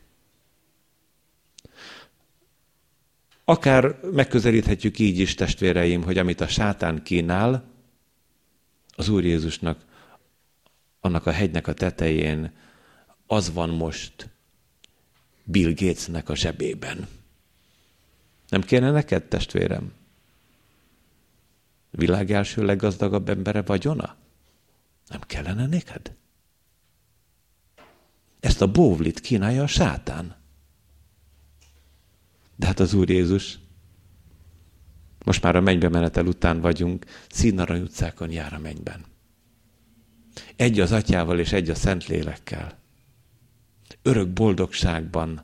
Akár 3.45 3.99
megközelíthetjük 4.11 4.99
így 4.99 5.19
is, 5.19 5.33
testvéreim, 5.33 6.03
hogy 6.03 6.17
amit 6.17 6.41
a 6.41 6.47
sátán 6.47 7.03
kínál, 7.03 7.63
az 8.95 9.09
Úr 9.09 9.23
Jézusnak, 9.23 9.85
annak 10.99 11.25
a 11.25 11.31
hegynek 11.31 11.67
a 11.67 11.73
tetején, 11.73 12.51
az 13.27 13.53
van 13.53 13.69
most 13.69 14.29
Bill 15.43 15.73
Gatesnek 15.73 16.29
a 16.29 16.35
zsebében. 16.35 17.07
Nem 18.49 18.61
kéne 18.61 18.91
neked, 18.91 19.23
testvérem? 19.23 19.93
Világ 21.91 22.31
első 22.31 22.65
leggazdagabb 22.65 23.29
embere 23.29 23.61
vagyona? 23.61 24.15
Nem 25.07 25.19
kellene 25.19 25.65
neked? 25.65 26.15
Ezt 28.39 28.61
a 28.61 28.71
bóvlit 28.71 29.19
kínálja 29.19 29.63
a 29.63 29.67
sátán. 29.67 30.35
De 32.55 32.65
hát 32.65 32.79
az 32.79 32.93
Úr 32.93 33.09
Jézus, 33.09 33.59
most 35.23 35.41
már 35.41 35.55
a 35.55 35.61
mennybe 35.61 35.89
menetel 35.89 36.25
után 36.25 36.59
vagyunk, 36.59 37.05
színarany 37.29 37.81
utcákon 37.81 38.31
jár 38.31 38.53
a 38.53 38.59
mennyben. 38.59 39.05
Egy 40.55 40.79
az 40.79 40.91
atyával 40.91 41.39
és 41.39 41.51
egy 41.51 41.69
a 41.69 41.75
Szentlélekkel. 41.75 42.82
Örök 44.03 44.27
boldogságban 44.27 45.43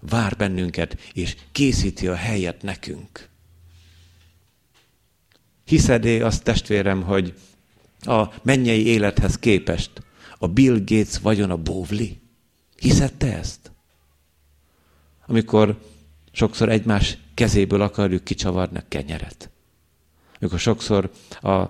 vár 0.00 0.36
bennünket, 0.36 1.00
és 1.12 1.36
készíti 1.52 2.08
a 2.08 2.14
helyet 2.14 2.62
nekünk. 2.62 3.28
Hiszedé 5.64 6.20
azt, 6.20 6.42
testvérem, 6.42 7.02
hogy 7.02 7.34
a 8.00 8.26
mennyei 8.42 8.86
élethez 8.86 9.38
képest 9.38 9.90
a 10.38 10.48
Bill 10.48 10.78
Gates 10.84 11.18
vagyon 11.18 11.50
a 11.50 11.56
bóvli? 11.56 12.20
Hiszed 12.76 13.14
te 13.14 13.36
ezt? 13.36 13.72
Amikor 15.26 15.78
Sokszor 16.32 16.68
egymás 16.68 17.18
kezéből 17.34 17.80
akarjuk 17.80 18.24
kicsavarni 18.24 18.78
a 18.78 18.84
kenyeret. 18.88 19.50
Amikor 20.40 20.58
sokszor 20.58 21.10
a 21.40 21.64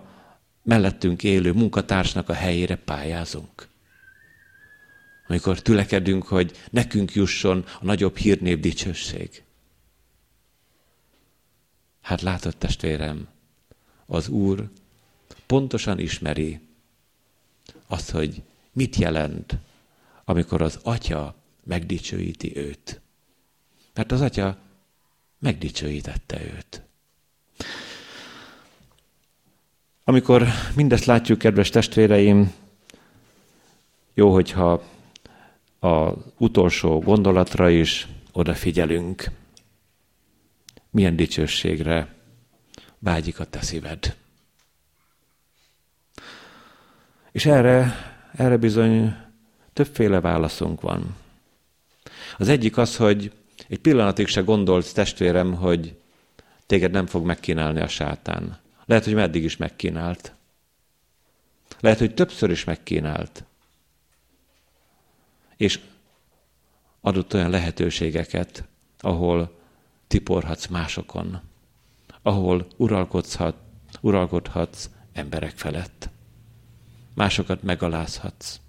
mellettünk 0.62 1.22
élő 1.22 1.52
munkatársnak 1.52 2.28
a 2.28 2.32
helyére 2.32 2.76
pályázunk. 2.76 3.68
Amikor 5.30 5.60
tülekedünk, 5.60 6.26
hogy 6.26 6.56
nekünk 6.70 7.14
jusson 7.14 7.64
a 7.80 7.84
nagyobb 7.84 8.16
hírnév 8.16 8.60
dicsőség. 8.60 9.42
Hát 12.00 12.20
látod, 12.20 12.56
testvérem, 12.56 13.28
az 14.06 14.28
Úr 14.28 14.68
pontosan 15.46 15.98
ismeri 15.98 16.60
azt, 17.86 18.10
hogy 18.10 18.42
mit 18.72 18.96
jelent, 18.96 19.56
amikor 20.24 20.62
az 20.62 20.78
Atya 20.82 21.34
megdicsőíti 21.64 22.56
őt. 22.56 23.00
Mert 23.94 24.12
az 24.12 24.20
atya 24.20 24.58
megdicsőítette 25.38 26.42
őt. 26.42 26.82
Amikor 30.04 30.46
mindezt 30.74 31.04
látjuk, 31.04 31.38
kedves 31.38 31.70
testvéreim, 31.70 32.52
Jó, 34.14 34.32
hogyha 34.32 34.82
az 35.80 36.12
utolsó 36.38 37.00
gondolatra 37.00 37.70
is 37.70 38.08
odafigyelünk. 38.32 39.24
Milyen 40.90 41.16
dicsőségre 41.16 42.14
vágyik 42.98 43.40
a 43.40 43.44
te 43.44 43.60
szíved. 43.60 44.16
És 47.32 47.46
erre, 47.46 47.94
erre 48.36 48.56
bizony 48.56 49.16
többféle 49.72 50.20
válaszunk 50.20 50.80
van. 50.80 51.16
Az 52.38 52.48
egyik 52.48 52.76
az, 52.76 52.96
hogy 52.96 53.32
egy 53.68 53.78
pillanatig 53.78 54.26
se 54.26 54.40
gondolt 54.40 54.94
testvérem, 54.94 55.54
hogy 55.54 55.96
téged 56.66 56.90
nem 56.90 57.06
fog 57.06 57.24
megkínálni 57.24 57.80
a 57.80 57.88
sátán. 57.88 58.58
Lehet, 58.84 59.04
hogy 59.04 59.14
meddig 59.14 59.44
is 59.44 59.56
megkínált. 59.56 60.32
Lehet, 61.80 61.98
hogy 61.98 62.14
többször 62.14 62.50
is 62.50 62.64
megkínált. 62.64 63.44
És 65.60 65.80
adott 67.00 67.34
olyan 67.34 67.50
lehetőségeket, 67.50 68.64
ahol 68.98 69.58
tiporhatsz 70.06 70.66
másokon, 70.66 71.40
ahol 72.22 72.66
uralkodhat, 72.76 73.56
uralkodhatsz 74.00 74.90
emberek 75.12 75.58
felett. 75.58 76.10
Másokat 77.14 77.62
megalázhatsz. 77.62 78.60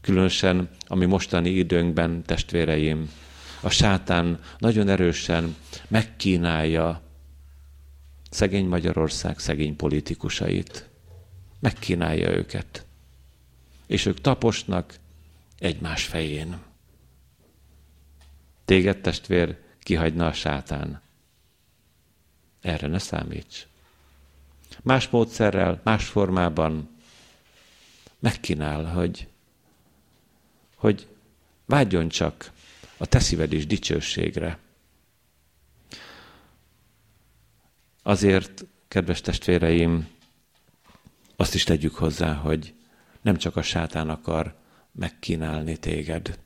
Különösen, 0.00 0.68
ami 0.86 1.04
mostani 1.04 1.50
időnkben, 1.50 2.22
testvéreim, 2.22 3.10
a 3.60 3.70
sátán 3.70 4.40
nagyon 4.58 4.88
erősen 4.88 5.56
megkínálja 5.88 7.02
szegény 8.30 8.66
Magyarország 8.66 9.38
szegény 9.38 9.76
politikusait. 9.76 10.88
Megkínálja 11.60 12.30
őket. 12.30 12.86
És 13.86 14.06
ők 14.06 14.20
taposnak 14.20 15.04
egymás 15.58 16.04
fején. 16.04 16.62
Téged, 18.64 19.00
testvér, 19.00 19.58
kihagyna 19.78 20.26
a 20.26 20.32
sátán. 20.32 21.02
Erre 22.60 22.86
ne 22.86 22.98
számíts. 22.98 23.66
Más 24.82 25.08
módszerrel, 25.08 25.80
más 25.84 26.06
formában 26.06 26.88
megkínál, 28.18 28.84
hogy, 28.84 29.28
hogy 30.74 31.06
vágyjon 31.64 32.08
csak 32.08 32.52
a 32.96 33.06
te 33.06 33.18
szíved 33.18 33.52
is 33.52 33.66
dicsőségre. 33.66 34.58
Azért, 38.02 38.64
kedves 38.88 39.20
testvéreim, 39.20 40.08
azt 41.36 41.54
is 41.54 41.64
tegyük 41.64 41.94
hozzá, 41.94 42.34
hogy 42.34 42.74
nem 43.20 43.36
csak 43.36 43.56
a 43.56 43.62
sátán 43.62 44.08
akar 44.08 44.54
megkínálni 44.98 45.76
téged, 45.76 46.38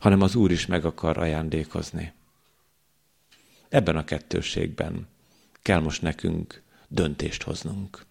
hanem 0.00 0.20
az 0.20 0.34
Úr 0.34 0.50
is 0.50 0.66
meg 0.66 0.84
akar 0.84 1.18
ajándékozni. 1.18 2.12
Ebben 3.68 3.96
a 3.96 4.04
kettőségben 4.04 5.06
kell 5.62 5.80
most 5.80 6.02
nekünk 6.02 6.62
döntést 6.88 7.42
hoznunk. 7.42 8.04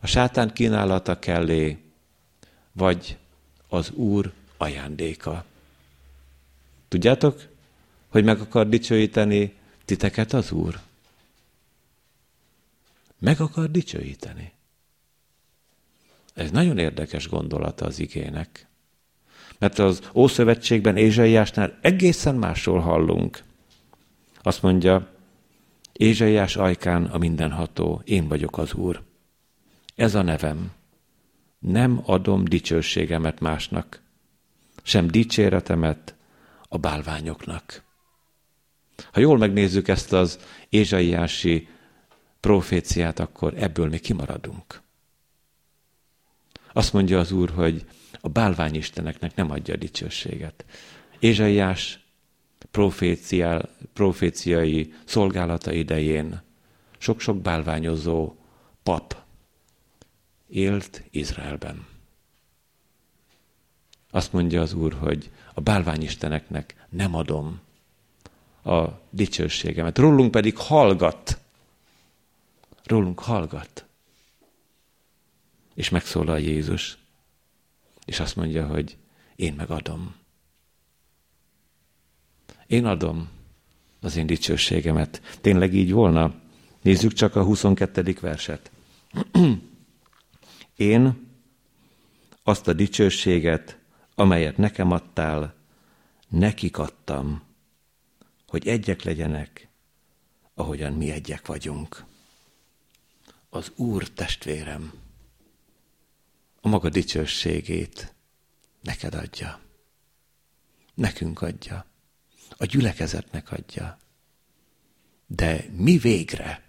A 0.00 0.06
sátán 0.06 0.52
kínálata 0.52 1.18
kellé, 1.18 1.78
vagy 2.72 3.18
az 3.68 3.90
Úr 3.90 4.32
ajándéka. 4.56 5.44
Tudjátok, 6.88 7.48
hogy 8.08 8.24
meg 8.24 8.40
akar 8.40 8.68
dicsőíteni 8.68 9.54
titeket 9.84 10.32
az 10.32 10.52
Úr? 10.52 10.80
Meg 13.18 13.40
akar 13.40 13.70
dicsőíteni. 13.70 14.52
Ez 16.40 16.50
nagyon 16.50 16.78
érdekes 16.78 17.28
gondolata 17.28 17.86
az 17.86 17.98
igének. 17.98 18.68
Mert 19.58 19.78
az 19.78 20.10
Ószövetségben 20.14 20.96
Ézsaiásnál 20.96 21.78
egészen 21.80 22.34
másról 22.34 22.80
hallunk. 22.80 23.42
Azt 24.42 24.62
mondja, 24.62 25.08
Ézsaiás 25.92 26.56
ajkán 26.56 27.04
a 27.04 27.18
mindenható, 27.18 28.02
én 28.04 28.28
vagyok 28.28 28.58
az 28.58 28.74
Úr. 28.74 29.02
Ez 29.94 30.14
a 30.14 30.22
nevem. 30.22 30.72
Nem 31.58 32.02
adom 32.04 32.44
dicsőségemet 32.44 33.40
másnak, 33.40 34.02
sem 34.82 35.06
dicséretemet 35.06 36.14
a 36.68 36.78
bálványoknak. 36.78 37.82
Ha 39.12 39.20
jól 39.20 39.38
megnézzük 39.38 39.88
ezt 39.88 40.12
az 40.12 40.38
ézsaiási 40.68 41.68
proféciát, 42.40 43.18
akkor 43.18 43.54
ebből 43.56 43.88
mi 43.88 43.98
kimaradunk. 43.98 44.82
Azt 46.72 46.92
mondja 46.92 47.18
az 47.18 47.32
Úr, 47.32 47.50
hogy 47.50 47.84
a 48.20 48.28
bálványisteneknek 48.28 49.34
nem 49.34 49.50
adja 49.50 49.74
a 49.74 49.76
dicsőséget. 49.76 50.64
Ézsaiás 51.18 52.00
proféciai 53.92 54.94
szolgálata 55.04 55.72
idején 55.72 56.42
sok-sok 56.98 57.36
bálványozó 57.36 58.34
pap 58.82 59.16
élt 60.48 61.02
Izraelben. 61.10 61.86
Azt 64.10 64.32
mondja 64.32 64.60
az 64.60 64.72
Úr, 64.72 64.92
hogy 64.92 65.30
a 65.54 65.60
bálványisteneknek 65.60 66.86
nem 66.88 67.14
adom 67.14 67.60
a 68.64 68.84
dicsőségemet. 69.10 69.98
Rólunk 69.98 70.30
pedig 70.30 70.56
hallgat. 70.56 71.38
Rólunk 72.84 73.20
hallgat. 73.20 73.84
És 75.74 75.88
megszólal 75.88 76.38
Jézus, 76.38 76.98
és 78.04 78.20
azt 78.20 78.36
mondja, 78.36 78.66
hogy 78.66 78.96
én 79.36 79.54
megadom. 79.54 80.14
Én 82.66 82.84
adom 82.84 83.28
az 84.00 84.16
én 84.16 84.26
dicsőségemet. 84.26 85.38
Tényleg 85.40 85.74
így 85.74 85.92
volna? 85.92 86.34
Nézzük 86.82 87.12
csak 87.12 87.36
a 87.36 87.44
22. 87.44 88.16
verset. 88.20 88.70
én 90.76 91.28
azt 92.42 92.68
a 92.68 92.72
dicsőséget, 92.72 93.78
amelyet 94.14 94.56
nekem 94.56 94.90
adtál, 94.90 95.54
nekik 96.28 96.78
adtam, 96.78 97.42
hogy 98.46 98.68
egyek 98.68 99.02
legyenek, 99.02 99.68
ahogyan 100.54 100.92
mi 100.92 101.10
egyek 101.10 101.46
vagyunk. 101.46 102.04
Az 103.48 103.72
Úr 103.76 104.08
testvérem 104.08 104.92
a 106.60 106.68
maga 106.68 106.88
dicsőségét 106.88 108.14
neked 108.82 109.14
adja. 109.14 109.60
Nekünk 110.94 111.42
adja. 111.42 111.86
A 112.56 112.64
gyülekezetnek 112.64 113.52
adja. 113.52 113.98
De 115.26 115.64
mi 115.76 115.98
végre? 115.98 116.62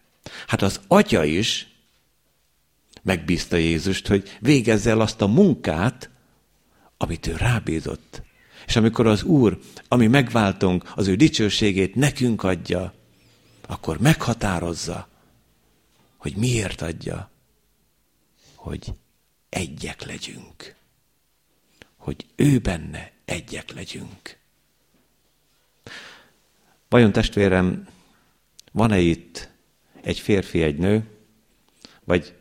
Hát 0.48 0.62
az 0.62 0.80
atya 0.88 1.24
is 1.24 1.68
megbízta 3.02 3.56
Jézust, 3.56 4.08
hogy 4.08 4.38
végezze 4.40 4.90
el 4.90 5.02
azt 5.02 5.22
a 5.22 5.28
munkát, 5.28 6.10
amit 6.98 7.28
ő 7.28 7.36
rábízott. 7.36 8.22
És 8.68 8.76
amikor 8.76 9.08
az 9.08 9.24
Úr, 9.24 9.60
ami 9.88 10.08
megváltunk, 10.08 10.92
az 10.96 11.08
ő 11.08 11.16
dicsőségét 11.16 11.96
nekünk 11.96 12.44
adja, 12.44 12.94
akkor 13.68 14.00
meghatározza, 14.00 15.08
hogy 16.18 16.36
miért 16.36 16.82
adja, 16.82 17.30
hogy 18.56 18.94
egyek 19.52 20.06
legyünk. 20.06 20.76
Hogy 21.96 22.26
ő 22.36 22.60
benne 22.60 23.12
egyek 23.26 23.72
legyünk. 23.72 24.38
Vajon 26.90 27.12
testvérem, 27.12 27.88
van-e 28.72 29.00
itt 29.00 29.50
egy 30.02 30.20
férfi, 30.20 30.62
egy 30.62 30.78
nő, 30.78 31.10
vagy 32.04 32.36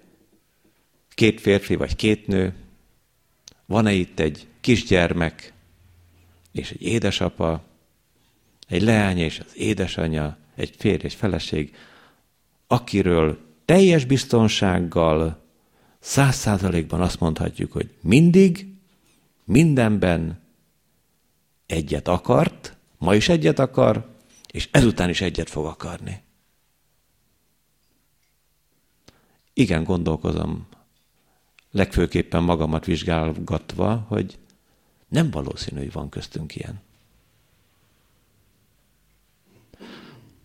két 1.08 1.40
férfi, 1.40 1.74
vagy 1.74 1.96
két 1.96 2.26
nő? 2.26 2.54
Van-e 3.66 3.92
itt 3.92 4.18
egy 4.18 4.46
kisgyermek 4.60 5.52
és 6.52 6.70
egy 6.70 6.82
édesapa, 6.82 7.62
egy 8.68 8.82
leány 8.82 9.18
és 9.18 9.38
az 9.38 9.56
édesanyja, 9.56 10.38
egy 10.54 10.74
férj 10.78 11.04
és 11.04 11.14
feleség, 11.14 11.76
akiről 12.66 13.38
teljes 13.64 14.04
biztonsággal, 14.04 15.39
száz 16.00 16.36
százalékban 16.36 17.00
azt 17.00 17.20
mondhatjuk, 17.20 17.72
hogy 17.72 17.94
mindig, 18.00 18.74
mindenben 19.44 20.40
egyet 21.66 22.08
akart, 22.08 22.76
ma 22.98 23.14
is 23.14 23.28
egyet 23.28 23.58
akar, 23.58 24.14
és 24.50 24.68
ezután 24.70 25.08
is 25.08 25.20
egyet 25.20 25.50
fog 25.50 25.66
akarni. 25.66 26.22
Igen, 29.52 29.84
gondolkozom, 29.84 30.66
legfőképpen 31.70 32.42
magamat 32.42 32.84
vizsgálgatva, 32.84 33.96
hogy 34.08 34.38
nem 35.08 35.30
valószínű, 35.30 35.78
hogy 35.78 35.92
van 35.92 36.08
köztünk 36.08 36.56
ilyen. 36.56 36.80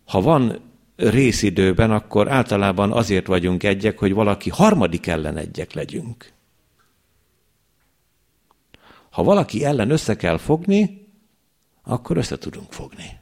Ha 0.04 0.20
van 0.20 0.60
részidőben, 0.96 1.90
akkor 1.90 2.28
általában 2.28 2.92
azért 2.92 3.26
vagyunk 3.26 3.62
egyek, 3.62 3.98
hogy 3.98 4.12
valaki 4.12 4.50
harmadik 4.50 5.06
ellen 5.06 5.36
egyek 5.36 5.72
legyünk. 5.72 6.34
ha 9.16 9.22
valaki 9.22 9.64
ellen 9.64 9.90
össze 9.90 10.16
kell 10.16 10.38
fogni, 10.38 11.08
akkor 11.82 12.16
össze 12.16 12.38
tudunk 12.38 12.72
fogni. 12.72 13.18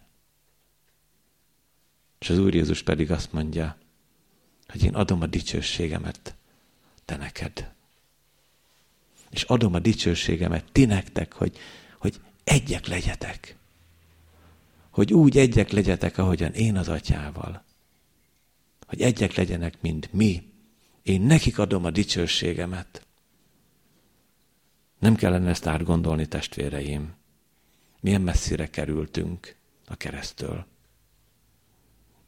És 2.19 2.31
az 2.31 2.39
Úr 2.39 2.55
Jézus 2.55 2.83
pedig 2.83 3.11
azt 3.11 3.33
mondja, 3.33 3.79
hogy 4.69 4.85
én 4.85 4.95
adom 4.95 5.21
a 5.21 5.27
dicsőségemet 5.27 6.35
te 7.05 7.17
neked. 7.17 7.73
És 9.31 9.43
adom 9.43 9.75
a 9.75 9.79
dicsőségemet 9.79 10.65
ti 10.73 10.85
nektek, 10.85 11.33
hogy, 11.33 11.59
hogy 11.99 12.21
egyek 12.45 12.87
legyetek. 12.87 13.57
Hogy 14.95 15.13
úgy 15.13 15.39
egyek 15.39 15.71
legyetek, 15.71 16.19
ahogyan 16.19 16.53
én 16.53 16.77
az 16.77 16.89
atyával. 16.89 17.65
Hogy 18.87 19.01
egyek 19.01 19.35
legyenek, 19.35 19.81
mint 19.81 20.13
mi. 20.13 20.53
Én 21.03 21.21
nekik 21.21 21.59
adom 21.59 21.85
a 21.85 21.91
dicsőségemet. 21.91 23.07
Nem 24.99 25.15
kellene 25.15 25.49
ezt 25.49 25.67
átgondolni, 25.67 26.27
testvéreim. 26.27 27.15
Milyen 28.01 28.21
messzire 28.21 28.71
kerültünk 28.71 29.57
a 29.87 29.97
keresztől. 29.97 30.67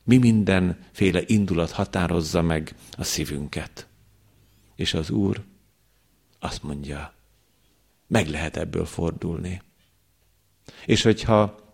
Mi 0.03 0.17
mindenféle 0.17 1.23
indulat 1.27 1.71
határozza 1.71 2.43
meg 2.43 2.75
a 2.91 3.05
szívünket. 3.05 3.87
És 4.75 4.95
az 4.95 5.11
Úr 5.11 5.45
azt 6.39 6.63
mondja, 6.63 7.15
meg 8.07 8.29
lehet 8.29 8.57
ebből 8.57 8.85
fordulni. 8.85 9.63
És 10.87 11.03
hogyha 11.03 11.66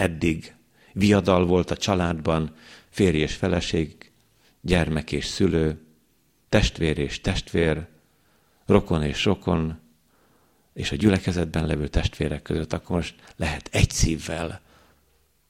eddig 0.00 0.54
viadal 0.92 1.46
volt 1.46 1.70
a 1.70 1.76
családban, 1.76 2.54
férj 2.88 3.18
és 3.18 3.34
feleség, 3.34 4.10
gyermek 4.60 5.12
és 5.12 5.26
szülő, 5.26 5.80
testvér 6.48 6.98
és 6.98 7.20
testvér, 7.20 7.86
rokon 8.66 9.02
és 9.02 9.24
rokon, 9.24 9.78
és 10.72 10.92
a 10.92 10.96
gyülekezetben 10.96 11.66
levő 11.66 11.88
testvérek 11.88 12.42
között, 12.42 12.72
akkor 12.72 12.96
most 12.96 13.14
lehet 13.36 13.68
egy 13.72 13.90
szívvel 13.90 14.60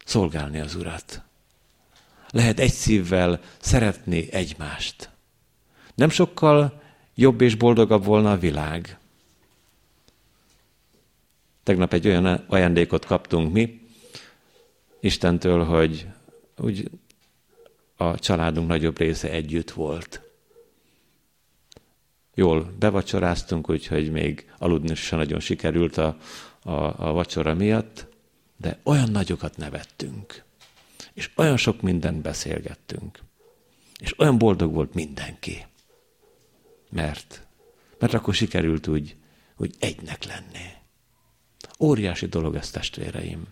szolgálni 0.05 0.61
az 0.61 0.75
Urat. 0.75 1.23
Lehet 2.31 2.59
egy 2.59 2.73
szívvel 2.73 3.41
szeretni 3.59 4.33
egymást. 4.33 5.11
Nem 5.95 6.09
sokkal 6.09 6.83
jobb 7.15 7.41
és 7.41 7.55
boldogabb 7.55 8.05
volna 8.05 8.33
a 8.33 8.39
világ. 8.39 8.99
Tegnap 11.63 11.93
egy 11.93 12.07
olyan 12.07 12.27
ajándékot 12.27 13.05
kaptunk 13.05 13.53
mi, 13.53 13.80
Istentől, 15.01 15.65
hogy 15.65 16.07
úgy 16.59 16.91
a 17.97 18.19
családunk 18.19 18.69
nagyobb 18.69 18.99
része 18.99 19.31
együtt 19.31 19.71
volt. 19.71 20.23
Jól 22.35 22.75
bevacsoráztunk, 22.79 23.71
úgyhogy 23.71 24.11
még 24.11 24.53
aludni 24.59 24.95
sem 24.95 25.19
nagyon 25.19 25.41
sikerült 25.41 25.97
a, 25.97 26.17
a, 26.63 27.09
a 27.09 27.13
vacsora 27.13 27.55
miatt, 27.55 28.07
de 28.57 28.79
olyan 28.83 29.11
nagyokat 29.11 29.57
nevettünk, 29.57 30.45
és 31.13 31.31
olyan 31.37 31.57
sok 31.57 31.81
mindent 31.81 32.23
beszélgettünk, 32.23 33.19
és 33.99 34.19
olyan 34.19 34.39
boldog 34.39 34.73
volt 34.75 34.95
mindenki. 34.95 35.67
Mert, 36.91 37.47
mert 37.99 38.15
akkor 38.15 38.35
sikerült 38.35 38.87
úgy, 38.87 39.17
úgy 39.57 39.75
egynek 39.79 40.25
lenni. 40.25 40.69
Óriási 41.79 42.27
dolog 42.27 42.55
ez, 42.55 42.71
testvéreim. 42.71 43.47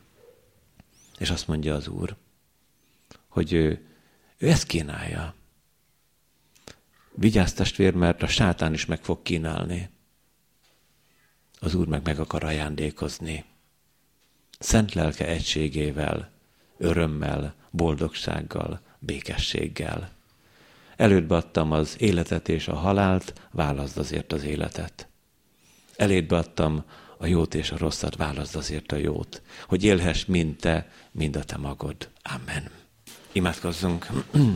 És 1.19 1.31
azt 1.31 1.49
mondja 1.49 1.75
az 1.75 1.89
Úr, 1.89 2.17
hogy 3.29 3.53
ő, 3.53 3.87
ő 4.39 4.49
ezt 4.49 4.67
kínálja. 4.67 5.35
Vigyázz 7.13 7.53
testvér, 7.53 7.95
mert 7.95 8.23
a 8.23 8.27
sátán 8.27 8.73
is 8.73 8.87
meg 8.87 9.03
fog 9.05 9.23
kínálni. 9.23 9.91
Az 11.61 11.75
Úr 11.75 11.87
meg 11.87 12.03
meg 12.05 12.19
akar 12.19 12.45
ajándékozni. 12.45 13.45
Szent 14.59 14.93
lelke 14.93 15.27
egységével, 15.27 16.31
örömmel, 16.77 17.55
boldogsággal, 17.71 18.81
békességgel. 18.99 20.11
Elődbe 20.97 21.37
adtam 21.37 21.73
az 21.73 21.97
életet 22.01 22.49
és 22.49 22.69
a 22.69 22.75
halált, 22.75 23.49
válaszd 23.51 23.99
azért 23.99 24.33
az 24.33 24.43
életet. 24.43 25.09
Elédbe 25.97 26.37
adtam 26.37 26.85
a 27.19 27.27
jót 27.27 27.55
és 27.55 27.71
a 27.71 27.79
rosszat, 27.79 28.17
válaszd 28.17 28.57
azért 28.57 28.93
a 28.93 28.97
jót, 28.97 29.43
hogy 29.67 29.85
élhess 29.85 30.25
mind 30.25 30.57
te, 30.57 30.91
mind 31.11 31.37
a 31.37 31.45
te 31.45 31.57
magod. 31.57 32.09
Amen. 32.23 32.71
Imádkozzunk. 33.33 34.07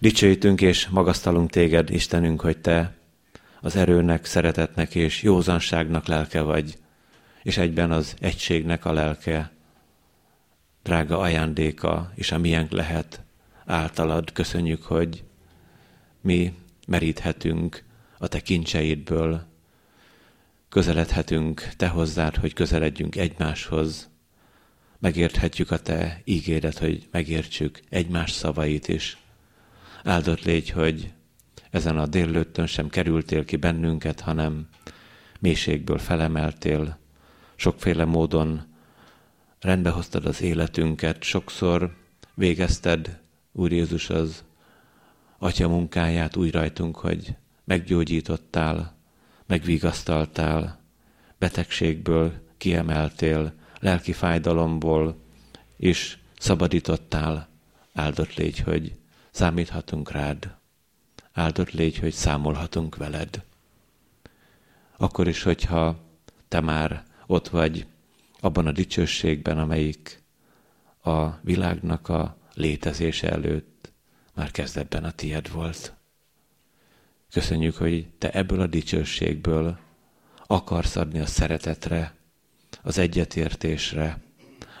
Dicsőítünk 0.00 0.60
és 0.60 0.88
magasztalunk 0.88 1.50
téged, 1.50 1.90
Istenünk, 1.90 2.40
hogy 2.40 2.58
te 2.58 2.94
az 3.60 3.76
erőnek, 3.76 4.24
szeretetnek 4.24 4.94
és 4.94 5.22
józanságnak 5.22 6.06
lelke 6.06 6.40
vagy, 6.40 6.78
és 7.42 7.56
egyben 7.56 7.90
az 7.90 8.14
egységnek 8.20 8.84
a 8.84 8.92
lelke, 8.92 9.52
drága 10.82 11.18
ajándéka, 11.18 12.12
és 12.14 12.32
a 12.32 12.38
miénk 12.38 12.70
lehet 12.70 13.22
általad. 13.66 14.32
Köszönjük, 14.32 14.82
hogy 14.82 15.24
mi 16.20 16.54
meríthetünk 16.86 17.84
a 18.18 18.28
te 18.28 18.40
kincseidből, 18.40 19.51
közeledhetünk 20.72 21.68
te 21.76 21.88
hozzád, 21.88 22.36
hogy 22.36 22.52
közeledjünk 22.52 23.16
egymáshoz, 23.16 24.10
megérthetjük 24.98 25.70
a 25.70 25.78
te 25.78 26.20
ígéret, 26.24 26.78
hogy 26.78 27.08
megértsük 27.10 27.80
egymás 27.88 28.30
szavait 28.30 28.88
is. 28.88 29.18
Áldott 30.04 30.42
légy, 30.44 30.70
hogy 30.70 31.12
ezen 31.70 31.98
a 31.98 32.06
délőttön 32.06 32.66
sem 32.66 32.88
kerültél 32.88 33.44
ki 33.44 33.56
bennünket, 33.56 34.20
hanem 34.20 34.68
mélységből 35.40 35.98
felemeltél, 35.98 36.98
sokféle 37.56 38.04
módon 38.04 38.62
rendbehoztad 39.60 40.26
az 40.26 40.42
életünket, 40.42 41.22
sokszor 41.22 41.96
végezted, 42.34 43.20
Úr 43.52 43.72
Jézus, 43.72 44.10
az 44.10 44.44
Atya 45.38 45.68
munkáját 45.68 46.36
úgy 46.36 46.52
rajtunk, 46.52 46.96
hogy 46.96 47.34
meggyógyítottál, 47.64 48.91
megvigasztaltál, 49.52 50.78
betegségből 51.38 52.32
kiemeltél, 52.56 53.52
lelki 53.80 54.12
fájdalomból 54.12 55.16
is 55.76 56.18
szabadítottál. 56.38 57.48
Áldott 57.94 58.34
légy, 58.34 58.58
hogy 58.58 58.94
számíthatunk 59.30 60.10
rád. 60.10 60.54
Áldott 61.32 61.70
légy, 61.70 61.98
hogy 61.98 62.12
számolhatunk 62.12 62.96
veled. 62.96 63.44
Akkor 64.96 65.28
is, 65.28 65.42
hogyha 65.42 66.00
te 66.48 66.60
már 66.60 67.04
ott 67.26 67.48
vagy 67.48 67.86
abban 68.40 68.66
a 68.66 68.72
dicsőségben, 68.72 69.58
amelyik 69.58 70.22
a 71.02 71.28
világnak 71.40 72.08
a 72.08 72.36
létezése 72.54 73.30
előtt 73.30 73.92
már 74.34 74.50
kezdetben 74.50 75.04
a 75.04 75.10
tied 75.10 75.50
volt. 75.50 75.94
Köszönjük, 77.32 77.76
hogy 77.76 78.06
te 78.18 78.30
ebből 78.30 78.60
a 78.60 78.66
dicsőségből 78.66 79.78
akarsz 80.46 80.96
adni 80.96 81.18
a 81.18 81.26
szeretetre, 81.26 82.14
az 82.82 82.98
egyetértésre, 82.98 84.22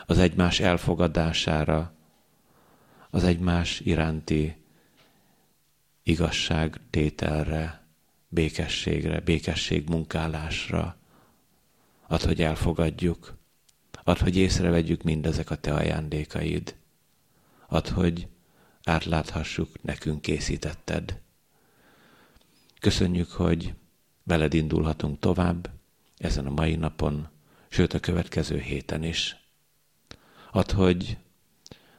az 0.06 0.18
egymás 0.18 0.60
elfogadására, 0.60 1.92
az 3.10 3.24
egymás 3.24 3.80
iránti 3.80 4.56
igazság 6.02 6.80
tételre, 6.90 7.86
békességre, 8.28 9.20
békesség 9.20 9.88
munkálásra. 9.88 10.96
Ad, 12.06 12.22
hogy 12.22 12.42
elfogadjuk, 12.42 13.36
ad, 14.04 14.18
hogy 14.18 14.36
észrevegyük 14.36 15.02
mindezek 15.02 15.50
a 15.50 15.56
te 15.56 15.74
ajándékaid. 15.74 16.76
Ad, 17.66 17.88
hogy 17.88 18.28
átláthassuk, 18.84 19.82
nekünk 19.82 20.20
készítetted. 20.20 21.20
Köszönjük, 22.82 23.30
hogy 23.30 23.74
veled 24.22 24.54
indulhatunk 24.54 25.18
tovább 25.18 25.70
ezen 26.16 26.46
a 26.46 26.50
mai 26.50 26.74
napon, 26.74 27.28
sőt 27.68 27.94
a 27.94 28.00
következő 28.00 28.58
héten 28.58 29.02
is. 29.02 29.36
Ad, 30.50 30.70
hogy 30.70 31.16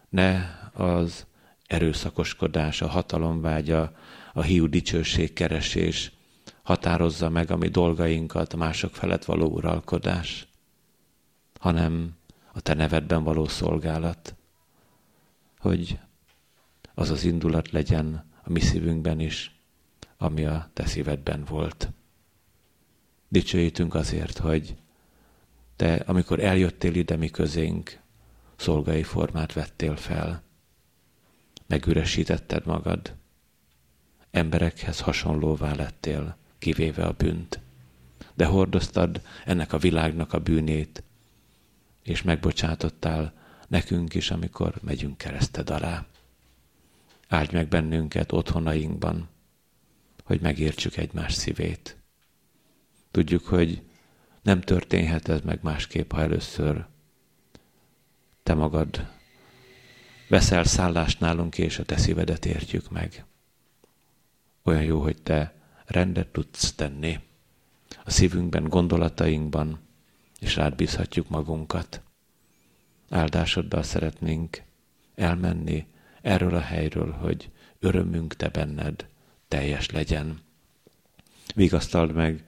ne 0.09 0.59
az 0.73 1.25
erőszakoskodás, 1.67 2.81
a 2.81 2.87
hatalomvágya, 2.87 3.95
a 4.33 4.41
hiú 4.41 4.67
dicsőség 4.67 5.33
keresés 5.33 6.11
határozza 6.63 7.29
meg 7.29 7.51
a 7.51 7.57
mi 7.57 7.67
dolgainkat, 7.67 8.53
a 8.53 8.57
mások 8.57 8.95
felett 8.95 9.25
való 9.25 9.47
uralkodás, 9.47 10.47
hanem 11.59 12.15
a 12.53 12.61
te 12.61 12.73
nevedben 12.73 13.23
való 13.23 13.47
szolgálat, 13.47 14.35
hogy 15.59 15.99
az 16.93 17.09
az 17.09 17.23
indulat 17.23 17.71
legyen 17.71 18.31
a 18.43 18.51
mi 18.51 18.59
szívünkben 18.59 19.19
is, 19.19 19.52
ami 20.17 20.45
a 20.45 20.69
te 20.73 20.85
szívedben 20.85 21.43
volt. 21.43 21.89
Dicsőítünk 23.27 23.95
azért, 23.95 24.37
hogy 24.37 24.75
te, 25.75 25.93
amikor 25.93 26.39
eljöttél 26.39 26.95
ide 26.95 27.15
mi 27.15 27.29
közénk, 27.29 27.99
szolgai 28.55 29.03
formát 29.03 29.53
vettél 29.53 29.95
fel. 29.95 30.43
Megüresítetted 31.67 32.65
magad. 32.65 33.15
Emberekhez 34.31 34.99
hasonlóvá 34.99 35.73
lettél, 35.75 36.37
kivéve 36.57 37.05
a 37.05 37.11
bűnt. 37.11 37.59
de 38.33 38.45
hordoztad 38.45 39.21
ennek 39.45 39.73
a 39.73 39.77
világnak 39.77 40.33
a 40.33 40.39
bűnét, 40.39 41.03
és 42.03 42.21
megbocsátottál 42.21 43.33
nekünk 43.67 44.13
is, 44.13 44.31
amikor 44.31 44.73
megyünk 44.81 45.17
kereszted 45.17 45.69
alá. 45.69 46.05
Áldj 47.27 47.55
meg 47.55 47.67
bennünket 47.67 48.31
otthonainkban, 48.31 49.29
hogy 50.23 50.41
megértsük 50.41 50.97
egymás 50.97 51.33
szívét. 51.33 51.97
Tudjuk, 53.11 53.45
hogy 53.45 53.81
nem 54.41 54.61
történhet 54.61 55.27
ez 55.27 55.41
meg 55.41 55.59
másképp, 55.61 56.11
ha 56.11 56.21
először 56.21 56.85
te 58.43 58.53
magad 58.53 59.07
veszel 60.29 60.63
szállást 60.63 61.19
nálunk, 61.19 61.57
és 61.57 61.79
a 61.79 61.83
te 61.83 61.97
szívedet 61.97 62.45
értjük 62.45 62.89
meg. 62.89 63.25
Olyan 64.63 64.83
jó, 64.83 65.01
hogy 65.01 65.21
te 65.21 65.55
rendet 65.85 66.27
tudsz 66.27 66.73
tenni 66.73 67.19
a 68.03 68.11
szívünkben, 68.11 68.63
gondolatainkban, 68.63 69.79
és 70.39 70.55
rád 70.55 70.75
bízhatjuk 70.75 71.29
magunkat. 71.29 72.01
Áldásoddal 73.09 73.83
szeretnénk 73.83 74.61
elmenni 75.15 75.87
erről 76.21 76.55
a 76.55 76.59
helyről, 76.59 77.11
hogy 77.11 77.51
örömünk 77.79 78.35
te 78.35 78.49
benned 78.49 79.07
teljes 79.53 79.89
legyen. 79.89 80.39
Vigasztald 81.55 82.13
meg 82.13 82.43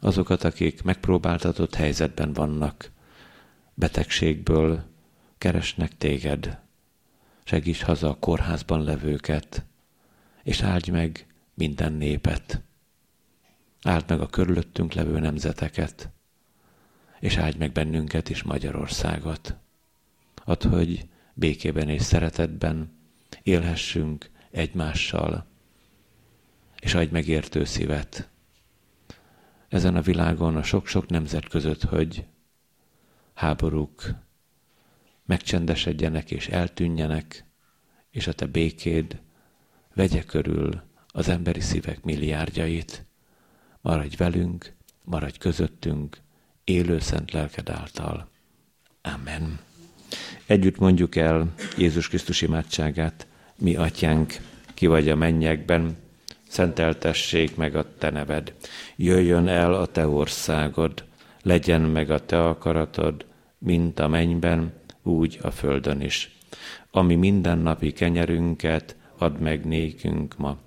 azokat, 0.00 0.44
akik 0.44 0.82
megpróbáltatott 0.82 1.74
helyzetben 1.74 2.32
vannak, 2.32 2.90
betegségből 3.74 4.84
keresnek 5.38 5.96
téged. 5.96 6.58
Segíts 7.44 7.82
haza 7.82 8.08
a 8.08 8.18
kórházban 8.18 8.82
levőket, 8.82 9.64
és 10.42 10.62
áldj 10.62 10.90
meg 10.90 11.26
minden 11.54 11.92
népet. 11.92 12.62
Áld 13.82 14.04
meg 14.08 14.20
a 14.20 14.26
körülöttünk 14.26 14.92
levő 14.92 15.18
nemzeteket, 15.18 16.10
és 17.20 17.36
áldj 17.36 17.58
meg 17.58 17.72
bennünket 17.72 18.28
is 18.28 18.42
Magyarországot. 18.42 19.56
Add, 20.44 20.68
hogy 20.68 21.08
békében 21.34 21.88
és 21.88 22.02
szeretetben 22.02 22.98
élhessünk 23.42 24.30
egymással, 24.50 25.49
és 26.80 26.94
adj 26.94 27.12
meg 27.12 27.28
értő 27.28 27.64
szívet 27.64 28.30
ezen 29.70 29.96
a 29.96 30.00
világon 30.00 30.56
a 30.56 30.62
sok-sok 30.62 31.08
nemzet 31.08 31.48
között, 31.48 31.82
hogy 31.82 32.24
háborúk 33.34 34.14
megcsendesedjenek 35.24 36.30
és 36.30 36.48
eltűnjenek, 36.48 37.44
és 38.10 38.26
a 38.26 38.32
te 38.32 38.46
békéd 38.46 39.20
vegye 39.94 40.24
körül 40.24 40.82
az 41.08 41.28
emberi 41.28 41.60
szívek 41.60 42.04
milliárdjait. 42.04 43.04
Maradj 43.80 44.16
velünk, 44.16 44.72
maradj 45.04 45.38
közöttünk, 45.38 46.18
élő 46.64 46.98
szent 46.98 47.32
lelked 47.32 47.68
által. 47.68 48.28
Amen. 49.02 49.60
Együtt 50.46 50.78
mondjuk 50.78 51.16
el 51.16 51.54
Jézus 51.76 52.08
Krisztus 52.08 52.42
imádságát, 52.42 53.26
mi 53.58 53.76
atyánk, 53.76 54.36
ki 54.74 54.86
vagy 54.86 55.08
a 55.08 55.16
mennyekben, 55.16 55.96
szenteltessék 56.50 57.56
meg 57.56 57.76
a 57.76 57.84
te 57.98 58.10
neved. 58.10 58.54
Jöjjön 58.96 59.48
el 59.48 59.74
a 59.74 59.86
te 59.86 60.06
országod, 60.06 61.04
legyen 61.42 61.80
meg 61.80 62.10
a 62.10 62.24
te 62.24 62.44
akaratod, 62.44 63.24
mint 63.58 64.00
a 64.00 64.08
mennyben, 64.08 64.72
úgy 65.02 65.38
a 65.42 65.50
földön 65.50 66.00
is. 66.00 66.36
Ami 66.90 67.14
mindennapi 67.14 67.92
kenyerünket 67.92 68.96
add 69.18 69.32
meg 69.32 69.64
nékünk 69.64 70.36
ma, 70.36 70.58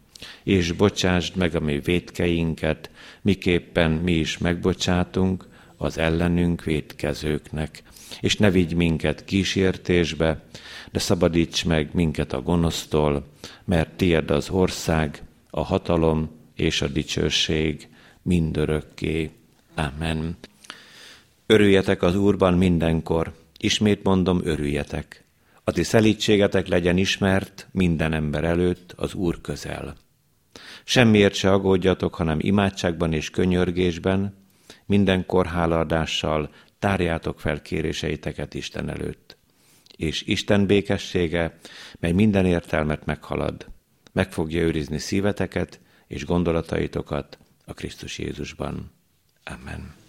és 0.43 0.71
bocsásd 0.71 1.35
meg 1.35 1.55
a 1.55 1.59
mi 1.59 1.79
védkeinket, 1.79 2.89
miképpen 3.21 3.91
mi 3.91 4.11
is 4.11 4.37
megbocsátunk 4.37 5.47
az 5.77 5.97
ellenünk 5.97 6.63
védkezőknek. 6.63 7.83
És 8.21 8.37
ne 8.37 8.51
vigy 8.51 8.75
minket 8.75 9.25
kísértésbe, 9.25 10.43
de 10.91 10.99
szabadíts 10.99 11.65
meg 11.65 11.89
minket 11.93 12.33
a 12.33 12.41
gonosztól, 12.41 13.25
mert 13.65 13.89
tied 13.89 14.31
az 14.31 14.49
ország, 14.49 15.21
a 15.55 15.63
hatalom 15.63 16.29
és 16.55 16.81
a 16.81 16.87
dicsőség 16.87 17.87
mindörökké. 18.21 19.31
Amen. 19.75 20.37
Örüljetek 21.45 22.01
az 22.01 22.15
Úrban 22.15 22.53
mindenkor, 22.53 23.33
ismét 23.57 24.03
mondom, 24.03 24.41
örüljetek. 24.43 25.23
A 25.63 25.71
ti 25.71 25.83
szelítségetek 25.83 26.67
legyen 26.67 26.97
ismert 26.97 27.67
minden 27.71 28.13
ember 28.13 28.43
előtt 28.43 28.93
az 28.95 29.13
Úr 29.13 29.41
közel. 29.41 29.95
Semmiért 30.83 31.33
se 31.33 31.51
aggódjatok, 31.51 32.15
hanem 32.15 32.37
imádságban 32.41 33.13
és 33.13 33.29
könyörgésben, 33.29 34.37
mindenkor 34.85 35.45
hálaadással 35.45 36.49
tárjátok 36.79 37.39
fel 37.39 37.61
kéréseiteket 37.61 38.53
Isten 38.53 38.89
előtt. 38.89 39.37
És 39.97 40.21
Isten 40.21 40.65
békessége, 40.65 41.57
mely 41.99 42.11
minden 42.11 42.45
értelmet 42.45 43.05
meghalad, 43.05 43.72
meg 44.13 44.31
fogja 44.31 44.61
őrizni 44.61 44.97
szíveteket 44.97 45.79
és 46.07 46.25
gondolataitokat 46.25 47.37
a 47.65 47.73
Krisztus 47.73 48.17
Jézusban. 48.19 48.91
Amen. 49.43 50.02